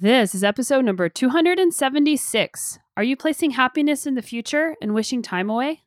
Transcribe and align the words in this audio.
This 0.00 0.32
is 0.32 0.44
episode 0.44 0.84
number 0.84 1.08
276. 1.08 2.78
Are 2.96 3.02
you 3.02 3.16
placing 3.16 3.50
happiness 3.50 4.06
in 4.06 4.14
the 4.14 4.22
future 4.22 4.76
and 4.80 4.94
wishing 4.94 5.22
time 5.22 5.50
away? 5.50 5.82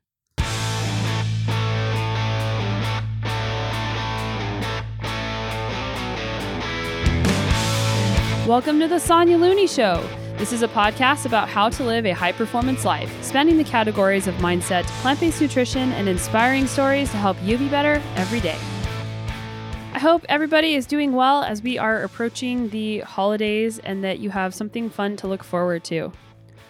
Welcome 8.46 8.82
to 8.82 8.90
the 8.90 9.00
Sonya 9.00 9.38
Looney 9.38 9.66
Show. 9.66 10.06
This 10.36 10.52
is 10.52 10.62
a 10.62 10.68
podcast 10.68 11.26
about 11.26 11.48
how 11.48 11.70
to 11.70 11.84
live 11.86 12.06
a 12.06 12.12
high 12.12 12.34
performance 12.34 12.84
life, 12.84 13.10
spanning 13.24 13.56
the 13.56 13.64
categories 13.64 14.28
of 14.28 14.36
mindset, 14.36 14.84
plant 15.02 15.22
based 15.22 15.40
nutrition, 15.40 15.94
and 15.94 16.10
inspiring 16.10 16.68
stories 16.68 17.10
to 17.12 17.18
help 17.18 17.38
you 17.42 17.58
be 17.58 17.70
better 17.70 18.02
every 18.18 18.42
day. 18.42 18.60
I 20.02 20.04
hope 20.04 20.26
everybody 20.30 20.74
is 20.74 20.88
doing 20.88 21.14
well 21.14 21.44
as 21.44 21.62
we 21.62 21.78
are 21.78 22.02
approaching 22.02 22.70
the 22.70 23.02
holidays 23.02 23.78
and 23.78 24.04
that 24.04 24.18
you 24.18 24.32
have 24.32 24.56
something 24.56 24.90
fun 24.90 25.16
to 25.18 25.28
look 25.28 25.44
forward 25.44 25.84
to. 25.84 26.12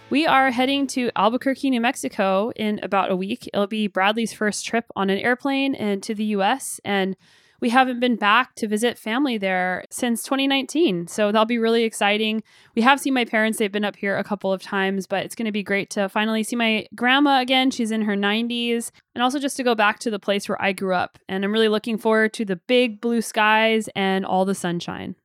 We 0.09 0.27
are 0.27 0.51
heading 0.51 0.85
to 0.87 1.11
Albuquerque, 1.15 1.69
New 1.69 1.79
Mexico 1.79 2.51
in 2.57 2.81
about 2.83 3.09
a 3.09 3.15
week. 3.15 3.49
It'll 3.53 3.67
be 3.67 3.87
Bradley's 3.87 4.33
first 4.33 4.65
trip 4.65 4.83
on 4.97 5.09
an 5.09 5.17
airplane 5.17 5.75
and 5.75 6.03
to 6.03 6.13
the 6.13 6.25
US. 6.25 6.81
And 6.83 7.15
we 7.61 7.69
haven't 7.69 7.99
been 7.99 8.15
back 8.15 8.55
to 8.55 8.67
visit 8.67 8.97
family 8.97 9.37
there 9.37 9.85
since 9.91 10.23
2019. 10.23 11.07
So 11.07 11.31
that'll 11.31 11.45
be 11.45 11.59
really 11.59 11.83
exciting. 11.83 12.41
We 12.75 12.81
have 12.81 12.99
seen 12.99 13.13
my 13.13 13.23
parents, 13.23 13.59
they've 13.59 13.71
been 13.71 13.85
up 13.85 13.95
here 13.95 14.17
a 14.17 14.23
couple 14.23 14.51
of 14.51 14.63
times, 14.63 15.05
but 15.05 15.23
it's 15.23 15.35
going 15.35 15.45
to 15.45 15.51
be 15.51 15.61
great 15.61 15.91
to 15.91 16.09
finally 16.09 16.43
see 16.43 16.55
my 16.55 16.87
grandma 16.95 17.39
again. 17.39 17.69
She's 17.69 17.91
in 17.91 18.01
her 18.01 18.15
90s, 18.15 18.89
and 19.13 19.23
also 19.23 19.37
just 19.37 19.57
to 19.57 19.63
go 19.63 19.75
back 19.75 19.99
to 19.99 20.09
the 20.09 20.19
place 20.19 20.49
where 20.49 20.61
I 20.61 20.73
grew 20.73 20.95
up. 20.95 21.19
And 21.29 21.45
I'm 21.45 21.53
really 21.53 21.67
looking 21.67 21.99
forward 21.99 22.33
to 22.33 22.45
the 22.45 22.55
big 22.55 22.99
blue 22.99 23.21
skies 23.21 23.87
and 23.95 24.25
all 24.25 24.43
the 24.43 24.55
sunshine. 24.55 25.15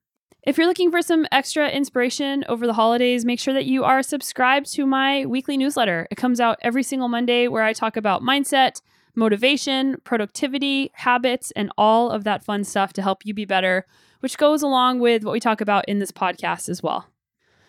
If 0.42 0.58
you're 0.58 0.68
looking 0.68 0.92
for 0.92 1.02
some 1.02 1.26
extra 1.32 1.68
inspiration 1.68 2.44
over 2.48 2.66
the 2.66 2.74
holidays, 2.74 3.24
make 3.24 3.40
sure 3.40 3.54
that 3.54 3.64
you 3.64 3.82
are 3.82 4.02
subscribed 4.02 4.72
to 4.74 4.86
my 4.86 5.26
weekly 5.26 5.56
newsletter. 5.56 6.06
It 6.10 6.16
comes 6.16 6.38
out 6.38 6.58
every 6.62 6.84
single 6.84 7.08
Monday 7.08 7.48
where 7.48 7.64
I 7.64 7.72
talk 7.72 7.96
about 7.96 8.22
mindset 8.22 8.80
motivation, 9.16 9.96
productivity, 10.04 10.90
habits, 10.94 11.50
and 11.56 11.72
all 11.76 12.10
of 12.10 12.24
that 12.24 12.44
fun 12.44 12.62
stuff 12.64 12.92
to 12.92 13.02
help 13.02 13.24
you 13.24 13.34
be 13.34 13.44
better, 13.44 13.86
which 14.20 14.38
goes 14.38 14.62
along 14.62 15.00
with 15.00 15.24
what 15.24 15.32
we 15.32 15.40
talk 15.40 15.60
about 15.60 15.88
in 15.88 15.98
this 15.98 16.12
podcast 16.12 16.68
as 16.68 16.82
well. 16.82 17.08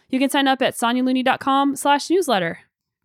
You 0.10 0.20
can 0.20 0.30
sign 0.30 0.48
up 0.48 0.62
at 0.62 0.76
sonyalooney.com 0.76 1.76
slash 1.76 2.10
newsletter. 2.10 2.60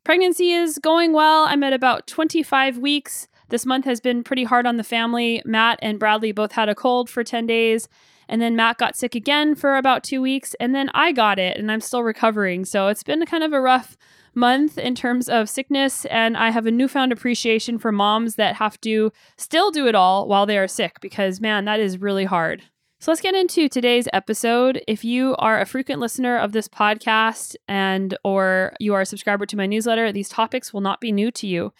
Pregnancy 0.04 0.52
is 0.52 0.78
going 0.78 1.12
well. 1.12 1.44
I'm 1.44 1.62
at 1.62 1.72
about 1.72 2.06
25 2.06 2.78
weeks. 2.78 3.28
This 3.48 3.66
month 3.66 3.84
has 3.84 4.00
been 4.00 4.24
pretty 4.24 4.44
hard 4.44 4.66
on 4.66 4.76
the 4.76 4.84
family. 4.84 5.42
Matt 5.44 5.78
and 5.82 5.98
Bradley 5.98 6.32
both 6.32 6.52
had 6.52 6.68
a 6.68 6.74
cold 6.74 7.08
for 7.08 7.22
10 7.22 7.46
days, 7.46 7.88
and 8.28 8.40
then 8.40 8.56
Matt 8.56 8.78
got 8.78 8.96
sick 8.96 9.14
again 9.14 9.54
for 9.54 9.76
about 9.76 10.02
two 10.02 10.22
weeks, 10.22 10.54
and 10.58 10.74
then 10.74 10.90
I 10.94 11.12
got 11.12 11.38
it, 11.38 11.56
and 11.56 11.70
I'm 11.70 11.80
still 11.80 12.02
recovering. 12.02 12.64
So 12.64 12.88
it's 12.88 13.02
been 13.02 13.24
kind 13.26 13.44
of 13.44 13.52
a 13.52 13.60
rough 13.60 13.96
month 14.34 14.78
in 14.78 14.94
terms 14.94 15.28
of 15.28 15.48
sickness, 15.48 16.04
and 16.06 16.36
I 16.36 16.50
have 16.50 16.66
a 16.66 16.70
newfound 16.70 17.12
appreciation 17.12 17.78
for 17.78 17.92
moms 17.92 18.36
that 18.36 18.56
have 18.56 18.80
to 18.82 19.12
still 19.36 19.70
do 19.70 19.86
it 19.86 19.94
all 19.94 20.26
while 20.26 20.46
they 20.46 20.58
are 20.58 20.68
sick 20.68 21.00
because, 21.00 21.40
man, 21.40 21.64
that 21.66 21.80
is 21.80 21.98
really 21.98 22.24
hard. 22.24 22.62
So 23.02 23.10
let's 23.10 23.20
get 23.20 23.34
into 23.34 23.68
today's 23.68 24.06
episode. 24.12 24.80
If 24.86 25.04
you 25.04 25.34
are 25.40 25.60
a 25.60 25.66
frequent 25.66 26.00
listener 26.00 26.38
of 26.38 26.52
this 26.52 26.68
podcast 26.68 27.56
and 27.66 28.16
or 28.22 28.74
you 28.78 28.94
are 28.94 29.00
a 29.00 29.06
subscriber 29.06 29.44
to 29.46 29.56
my 29.56 29.66
newsletter, 29.66 30.12
these 30.12 30.28
topics 30.28 30.72
will 30.72 30.82
not 30.82 31.00
be 31.00 31.10
new 31.10 31.32
to 31.32 31.48
you. 31.48 31.72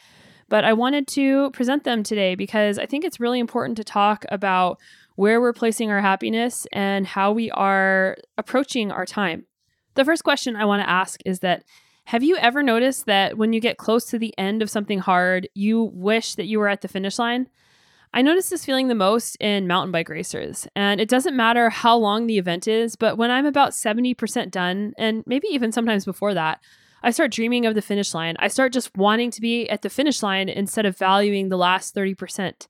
But 0.49 0.65
I 0.65 0.73
wanted 0.73 1.07
to 1.09 1.53
present 1.53 1.85
them 1.85 2.03
today 2.03 2.35
because 2.35 2.77
I 2.77 2.87
think 2.87 3.05
it's 3.05 3.21
really 3.21 3.39
important 3.39 3.77
to 3.77 3.85
talk 3.85 4.25
about 4.31 4.81
where 5.15 5.41
we're 5.41 5.53
placing 5.53 5.91
our 5.93 6.01
happiness 6.01 6.67
and 6.73 7.07
how 7.07 7.31
we 7.31 7.53
are 7.53 8.17
approaching 8.37 8.91
our 8.91 9.07
time. 9.07 9.47
The 9.95 10.05
first 10.05 10.25
question 10.25 10.57
I 10.57 10.65
want 10.65 10.83
to 10.83 10.91
ask 10.91 11.21
is 11.25 11.39
that 11.39 11.63
have 12.05 12.23
you 12.23 12.37
ever 12.37 12.63
noticed 12.63 13.07
that 13.07 13.39
when 13.39 13.53
you 13.53 13.61
get 13.61 13.79
close 13.79 14.05
to 14.07 14.19
the 14.19 14.37
end 14.39 14.63
of 14.63 14.71
something 14.71 14.99
hard, 14.99 15.49
you 15.55 15.91
wish 15.95 16.35
that 16.35 16.47
you 16.47 16.59
were 16.59 16.69
at 16.69 16.81
the 16.81 16.89
finish 16.89 17.19
line? 17.19 17.49
I 18.15 18.21
notice 18.21 18.51
this 18.51 18.65
feeling 18.65 18.89
the 18.89 18.95
most 18.95 19.37
in 19.37 19.67
mountain 19.67 19.91
bike 19.91 20.11
racers, 20.11 20.69
and 20.77 21.01
it 21.01 21.09
doesn't 21.09 21.37
matter 21.37 21.71
how 21.71 21.97
long 21.97 22.27
the 22.27 22.37
event 22.37 22.69
is, 22.69 22.95
but 22.95 23.17
when 23.17 23.31
I'm 23.31 23.47
about 23.47 23.71
70% 23.71 24.51
done, 24.51 24.93
and 24.99 25.25
maybe 25.27 25.49
even 25.51 25.73
sometimes 25.73 26.05
before 26.05 26.35
that, 26.35 26.61
I 27.03 27.11
start 27.11 27.33
dreaming 27.33 27.65
of 27.65 27.75
the 27.75 27.83
finish 27.83 28.13
line. 28.13 28.37
I 28.39 28.49
start 28.49 28.73
just 28.73 28.97
wanting 28.97 29.31
to 29.31 29.41
be 29.41 29.69
at 29.69 29.83
the 29.83 29.89
finish 29.89 30.23
line 30.23 30.49
instead 30.49 30.85
of 30.85 30.99
valuing 30.99 31.49
the 31.49 31.57
last 31.57 31.95
30%. 31.95 32.69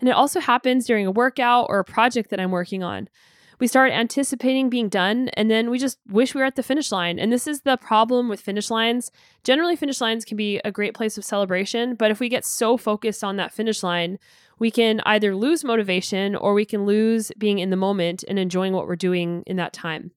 And 0.00 0.08
it 0.08 0.12
also 0.12 0.40
happens 0.40 0.86
during 0.86 1.06
a 1.06 1.10
workout 1.10 1.66
or 1.68 1.78
a 1.78 1.84
project 1.84 2.30
that 2.30 2.40
I'm 2.40 2.50
working 2.50 2.82
on 2.82 3.08
we 3.62 3.68
start 3.68 3.92
anticipating 3.92 4.68
being 4.68 4.88
done 4.88 5.28
and 5.34 5.48
then 5.48 5.70
we 5.70 5.78
just 5.78 6.00
wish 6.08 6.34
we 6.34 6.40
were 6.40 6.44
at 6.44 6.56
the 6.56 6.64
finish 6.64 6.90
line. 6.90 7.20
And 7.20 7.32
this 7.32 7.46
is 7.46 7.60
the 7.60 7.76
problem 7.76 8.28
with 8.28 8.40
finish 8.40 8.72
lines. 8.72 9.12
Generally, 9.44 9.76
finish 9.76 10.00
lines 10.00 10.24
can 10.24 10.36
be 10.36 10.60
a 10.64 10.72
great 10.72 10.94
place 10.94 11.16
of 11.16 11.24
celebration, 11.24 11.94
but 11.94 12.10
if 12.10 12.18
we 12.18 12.28
get 12.28 12.44
so 12.44 12.76
focused 12.76 13.22
on 13.22 13.36
that 13.36 13.52
finish 13.52 13.84
line, 13.84 14.18
we 14.58 14.72
can 14.72 15.00
either 15.06 15.36
lose 15.36 15.62
motivation 15.62 16.34
or 16.34 16.54
we 16.54 16.64
can 16.64 16.86
lose 16.86 17.30
being 17.38 17.60
in 17.60 17.70
the 17.70 17.76
moment 17.76 18.24
and 18.26 18.36
enjoying 18.36 18.72
what 18.72 18.88
we're 18.88 18.96
doing 18.96 19.44
in 19.46 19.58
that 19.58 19.72
time. 19.72 20.10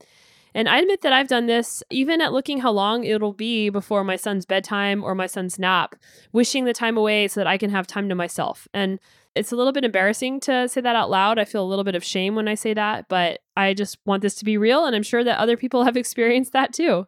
And 0.56 0.67
I 0.67 0.79
admit 0.79 1.01
that 1.01 1.13
I've 1.13 1.27
done 1.27 1.45
this 1.45 1.83
even 1.91 2.22
at 2.22 2.33
looking 2.33 2.62
how 2.62 2.72
long 2.72 3.03
it'll 3.03 3.31
be 3.31 3.69
before 3.69 4.03
my 4.03 4.16
son's 4.16 4.47
bedtime 4.47 5.03
or 5.03 5.13
my 5.13 5.27
son's 5.27 5.59
nap, 5.59 5.95
wishing 6.31 6.66
the 6.66 6.73
time 6.73 6.97
away 6.97 7.27
so 7.27 7.41
that 7.41 7.47
I 7.47 7.59
can 7.59 7.69
have 7.69 7.85
time 7.85 8.09
to 8.09 8.16
myself. 8.16 8.67
And 8.73 8.97
it's 9.35 9.51
a 9.51 9.56
little 9.56 9.73
bit 9.73 9.84
embarrassing 9.84 10.40
to 10.41 10.68
say 10.68 10.81
that 10.81 10.96
out 10.96 11.09
loud. 11.09 11.38
I 11.38 11.46
feel 11.46 11.63
a 11.63 11.68
little 11.68 11.84
bit 11.84 11.96
of 11.96 12.03
shame 12.03 12.35
when 12.35 12.47
I 12.47 12.56
say 12.56 12.73
that, 12.73 13.07
but 13.09 13.40
I 13.57 13.73
just 13.73 13.97
want 14.06 14.22
this 14.22 14.35
to 14.35 14.46
be 14.46 14.57
real. 14.57 14.85
And 14.85 14.96
I'm 14.96 15.03
sure 15.03 15.23
that 15.23 15.40
other 15.40 15.57
people 15.57 15.84
have 15.85 15.97
experienced 15.97 16.53
that 16.53 16.73
too. 16.73 17.07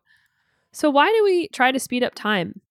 So, 0.71 0.89
why 0.89 1.09
do 1.11 1.23
we 1.23 1.47
try 1.49 1.71
to 1.71 1.79
speed 1.79 2.03
up 2.03 2.13
time? 2.13 2.61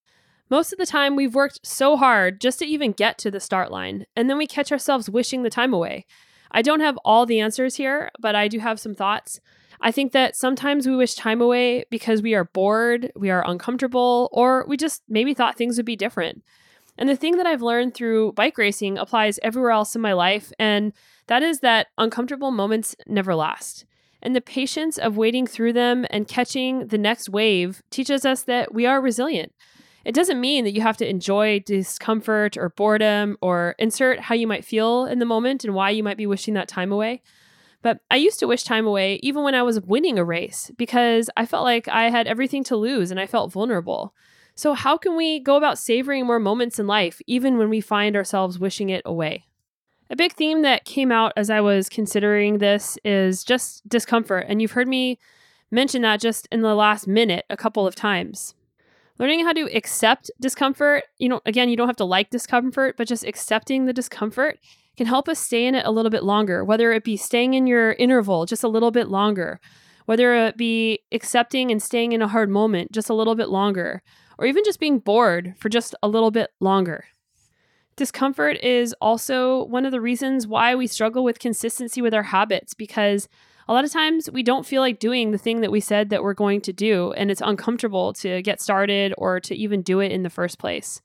Most 0.49 0.72
of 0.72 0.78
the 0.78 0.87
time, 0.87 1.16
we've 1.16 1.34
worked 1.34 1.66
so 1.66 1.97
hard 1.97 2.41
just 2.41 2.61
to 2.61 2.66
even 2.66 2.93
get 2.93 3.19
to 3.19 3.33
the 3.33 3.41
start 3.41 3.72
line, 3.72 4.06
and 4.15 4.31
then 4.31 4.39
we 4.39 4.47
catch 4.47 4.71
ourselves 4.71 5.11
wishing 5.11 5.43
the 5.43 5.50
time 5.50 5.75
away. 5.75 6.06
I 6.53 6.62
don't 6.62 6.81
have 6.81 6.97
all 7.05 7.27
the 7.27 7.41
answers 7.41 7.75
here, 7.75 8.11
but 8.21 8.37
I 8.37 8.47
do 8.47 8.61
have 8.61 8.78
some 8.78 8.95
thoughts. 8.95 9.41
I 9.81 9.91
think 9.91 10.12
that 10.12 10.37
sometimes 10.37 10.87
we 10.87 10.95
wish 10.95 11.15
time 11.15 11.41
away 11.41 11.84
because 11.91 12.22
we 12.22 12.34
are 12.34 12.45
bored, 12.45 13.11
we 13.16 13.31
are 13.31 13.49
uncomfortable, 13.49 14.28
or 14.33 14.65
we 14.69 14.77
just 14.77 15.03
maybe 15.09 15.34
thought 15.34 15.56
things 15.56 15.77
would 15.77 15.87
be 15.87 15.97
different. 15.97 16.45
And 16.99 17.09
the 17.09 17.17
thing 17.17 17.37
that 17.37 17.47
I've 17.47 17.62
learned 17.62 17.95
through 17.95 18.33
bike 18.33 18.57
racing 18.59 18.99
applies 18.99 19.39
everywhere 19.43 19.71
else 19.71 19.95
in 19.95 20.01
my 20.01 20.12
life, 20.12 20.53
and 20.59 20.93
that 21.27 21.43
is 21.43 21.61
that 21.61 21.89
uncomfortable 21.99 22.51
moments 22.51 22.97
never 23.07 23.34
last. 23.34 23.84
And 24.23 24.34
the 24.34 24.41
patience 24.41 24.99
of 24.99 25.17
waiting 25.17 25.47
through 25.47 25.75
them 25.75 26.07
and 26.11 26.27
catching 26.27 26.89
the 26.89 26.99
next 26.99 27.29
wave 27.29 27.83
teaches 27.91 28.25
us 28.25 28.43
that 28.43 28.75
we 28.75 28.87
are 28.87 29.01
resilient. 29.01 29.53
It 30.05 30.15
doesn't 30.15 30.41
mean 30.41 30.65
that 30.65 30.73
you 30.73 30.83
have 30.83 30.97
to 30.99 31.09
enjoy 31.09 31.61
discomfort 31.67 32.57
or 32.57 32.71
boredom 32.71 33.37
or 33.43 33.75
insert 33.78 34.21
how 34.21 34.37
you 34.37 34.47
might 34.47 34.65
feel 34.65 35.05
in 35.05 35.19
the 35.19 35.25
moment 35.25 35.65
and 35.65 35.75
why 35.75 35.91
you 35.91 36.03
might 36.03 36.17
be 36.17 36.27
wishing 36.27 36.55
that 36.55 36.69
time 36.69 36.93
away. 36.93 37.23
But 37.83 37.99
I 38.11 38.17
used 38.17 38.39
to 38.39 38.47
wish 38.47 38.63
time 38.63 38.87
away 38.87 39.21
even 39.23 39.43
when 39.43 39.55
I 39.55 39.63
was 39.63 39.81
winning 39.81 40.19
a 40.19 40.25
race 40.25 40.71
because 40.77 41.28
I 41.37 41.45
felt 41.45 41.65
like 41.65 41.89
I 41.89 42.11
had 42.11 42.27
everything 42.27 42.65
to 42.65 42.77
lose 42.77 43.11
and 43.11 43.21
I 43.21 43.27
felt 43.27 43.53
vulnerable. 43.53 44.15
So, 44.59 44.72
how 44.72 44.97
can 44.97 45.17
we 45.17 45.39
go 45.39 45.56
about 45.56 45.78
savoring 45.78 46.25
more 46.25 46.39
moments 46.39 46.78
in 46.78 46.87
life, 46.87 47.21
even 47.27 47.59
when 47.59 47.69
we 47.69 47.83
find 47.83 48.17
ourselves 48.17 48.59
wishing 48.59 48.89
it 48.89 49.03
away? 49.05 49.44
A 50.09 50.17
big 50.17 50.33
theme 50.33 50.62
that 50.62 50.87
came 50.87 51.12
out 51.12 51.34
as 51.37 51.50
I 51.50 51.61
was 51.61 51.91
considering 51.91 52.56
this 52.56 52.97
is 53.05 53.45
just 53.45 53.87
discomfort. 53.87 54.47
And 54.49 54.62
you've 54.62 54.72
heard 54.72 54.89
me 54.89 55.19
mention 55.71 56.03
that 56.03 56.21
just 56.21 56.49
in 56.50 56.62
the 56.62 56.75
last 56.75 57.06
minute 57.06 57.45
a 57.50 57.56
couple 57.56 57.87
of 57.87 57.95
times. 57.95 58.55
Learning 59.19 59.45
how 59.45 59.53
to 59.53 59.69
accept 59.77 60.31
discomfort, 60.41 61.05
you 61.19 61.28
know, 61.28 61.41
again, 61.45 61.69
you 61.69 61.77
don't 61.77 61.89
have 61.89 61.97
to 61.97 62.05
like 62.05 62.31
discomfort, 62.31 62.97
but 62.97 63.09
just 63.09 63.25
accepting 63.25 63.84
the 63.84 63.93
discomfort 63.93 64.59
can 64.97 65.06
help 65.06 65.28
us 65.28 65.39
stay 65.39 65.66
in 65.66 65.75
it 65.75 65.84
a 65.84 65.91
little 65.91 66.11
bit 66.11 66.25
longer, 66.25 66.65
whether 66.65 66.93
it 66.93 67.05
be 67.05 67.19
staying 67.19 67.53
in 67.53 67.66
your 67.66 67.93
interval 67.95 68.47
just 68.47 68.65
a 68.65 68.69
little 68.69 68.91
bit 68.91 69.09
longer, 69.09 69.61
whether 70.06 70.34
it 70.34 70.56
be 70.56 71.00
accepting 71.12 71.71
and 71.71 71.83
staying 71.83 72.12
in 72.12 72.22
a 72.22 72.28
hard 72.28 72.48
moment 72.48 72.92
just 72.92 73.10
a 73.10 73.15
little 73.15 73.34
bit 73.34 73.51
longer, 73.51 74.03
or 74.38 74.47
even 74.47 74.65
just 74.65 74.80
being 74.80 74.98
bored 74.98 75.54
for 75.59 75.68
just 75.68 75.94
a 76.03 76.09
little 76.09 76.30
bit 76.30 76.50
longer. 76.60 77.06
Discomfort 77.97 78.59
is 78.62 78.94
also 79.00 79.65
one 79.65 79.86
of 79.86 79.92
the 79.92 80.00
reasons 80.00 80.47
why 80.47 80.74
we 80.74 80.86
struggle 80.86 81.24
with 81.24 81.38
consistency 81.38 82.03
with 82.03 82.12
our 82.12 82.24
habits 82.24 82.74
because 82.74 83.28
a 83.68 83.72
lot 83.72 83.84
of 83.84 83.91
times 83.91 84.30
we 84.30 84.42
don't 84.42 84.66
feel 84.66 84.80
like 84.80 84.98
doing 84.98 85.30
the 85.30 85.38
thing 85.38 85.60
that 85.60 85.72
we 85.72 85.80
said 85.80 86.10
that 86.10 86.22
we're 86.22 86.34
going 86.34 86.60
to 86.60 86.72
do, 86.72 87.12
and 87.15 87.30
it's 87.30 87.42
uncomfortable 87.44 88.12
to 88.15 88.41
get 88.42 88.60
started 88.60 89.12
or 89.18 89.41
to 89.41 89.56
even 89.56 89.83
do 89.83 90.00
it 90.00 90.12
in 90.12 90.22
the 90.22 90.30
first 90.30 90.59
place. 90.59 91.00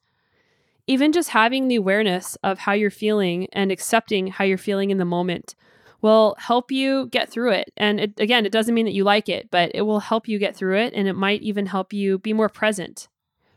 Even 0.85 1.11
just 1.11 1.29
having 1.29 1.67
the 1.67 1.75
awareness 1.75 2.37
of 2.43 2.59
how 2.59 2.73
you're 2.73 2.91
feeling 2.91 3.47
and 3.51 3.71
accepting 3.71 4.27
how 4.27 4.43
you're 4.43 4.57
feeling 4.57 4.91
in 4.91 4.97
the 4.97 5.05
moment 5.05 5.55
will 6.01 6.35
help 6.39 6.71
you 6.71 7.07
get 7.07 7.29
through 7.29 7.51
it. 7.51 7.71
And 7.77 7.99
it, 7.99 8.19
again, 8.19 8.45
it 8.45 8.51
doesn't 8.51 8.75
mean 8.75 8.85
that 8.85 8.93
you 8.93 9.03
like 9.03 9.29
it, 9.29 9.49
but 9.51 9.71
it 9.73 9.83
will 9.83 9.99
help 9.99 10.27
you 10.27 10.37
get 10.39 10.55
through 10.55 10.77
it 10.77 10.93
and 10.93 11.07
it 11.07 11.13
might 11.13 11.41
even 11.41 11.67
help 11.67 11.93
you 11.93 12.19
be 12.19 12.33
more 12.33 12.49
present. 12.49 13.07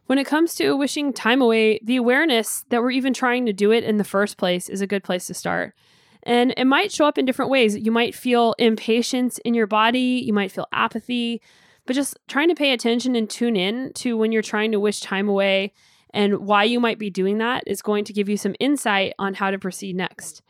When 0.07 0.19
it 0.19 0.27
comes 0.27 0.55
to 0.57 0.77
wishing 0.77 1.13
time 1.13 1.41
away, 1.41 1.81
the 1.83 1.97
awareness 1.97 2.65
that 2.69 2.83
we're 2.83 2.91
even 2.91 3.15
trying 3.15 3.47
to 3.47 3.53
do 3.53 3.73
it 3.73 3.85
in 3.85 3.97
the 3.97 4.05
first 4.05 4.37
place 4.37 4.69
is 4.69 4.81
a 4.81 4.87
good 4.87 5.03
place 5.03 5.27
to 5.29 5.35
start. 5.35 5.75
And 6.23 6.53
it 6.57 6.67
might 6.67 6.93
show 6.93 7.07
up 7.07 7.19
in 7.19 7.25
different 7.25 7.51
ways. 7.51 7.77
You 7.77 7.91
might 7.91 8.15
feel 8.15 8.55
impatience 8.59 9.39
in 9.39 9.55
your 9.55 9.67
body, 9.67 10.23
you 10.25 10.33
might 10.33 10.53
feel 10.53 10.67
apathy. 10.73 11.41
but 11.87 11.95
just 11.95 12.19
trying 12.29 12.49
to 12.49 12.55
pay 12.55 12.73
attention 12.73 13.15
and 13.15 13.29
tune 13.29 13.57
in 13.57 13.93
to 13.93 14.17
when 14.17 14.33
you're 14.33 14.41
trying 14.41 14.73
to 14.73 14.81
wish 14.81 15.01
time 15.01 15.29
away 15.29 15.73
and 16.15 16.39
why 16.39 16.65
you 16.65 16.81
might 16.81 16.99
be 16.99 17.11
doing 17.11 17.39
that 17.39 17.65
is 17.67 17.83
going 17.83 18.05
to 18.05 18.13
give 18.13 18.29
you 18.29 18.37
some 18.37 18.55
insight 18.61 19.13
on 19.19 19.35
how 19.35 19.51
to 19.51 19.59
proceed 19.59 19.97
next. 19.97 20.43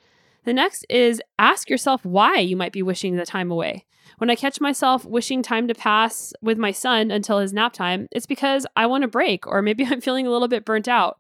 The 0.44 0.52
next 0.52 0.85
is 0.91 1.23
ask 1.38 1.70
yourself 1.70 2.05
why 2.05 2.38
you 2.38 2.56
might 2.56 2.73
be 2.73 2.82
wishing 2.82 3.17
the 3.17 3.26
time 3.26 3.50
away. 3.50 3.87
When 4.19 4.31
I 4.31 4.37
catch 4.37 4.61
myself 4.61 5.05
wishing 5.05 5.43
time 5.43 5.67
to 5.69 5.75
pass 5.75 6.32
with 6.41 6.58
my 6.58 6.70
son 6.70 7.11
until 7.11 7.38
his 7.38 7.52
nap 7.52 7.73
time, 7.73 8.08
it's 8.12 8.26
because 8.26 8.67
I 8.76 8.87
want 8.87 9.05
a 9.05 9.08
break 9.08 9.46
or 9.46 9.62
maybe 9.62 9.85
I'm 9.91 10.00
feeling 10.00 10.26
a 10.26 10.31
little 10.31 10.49
bit 10.49 10.64
burnt 10.64 10.88
out. 10.88 11.19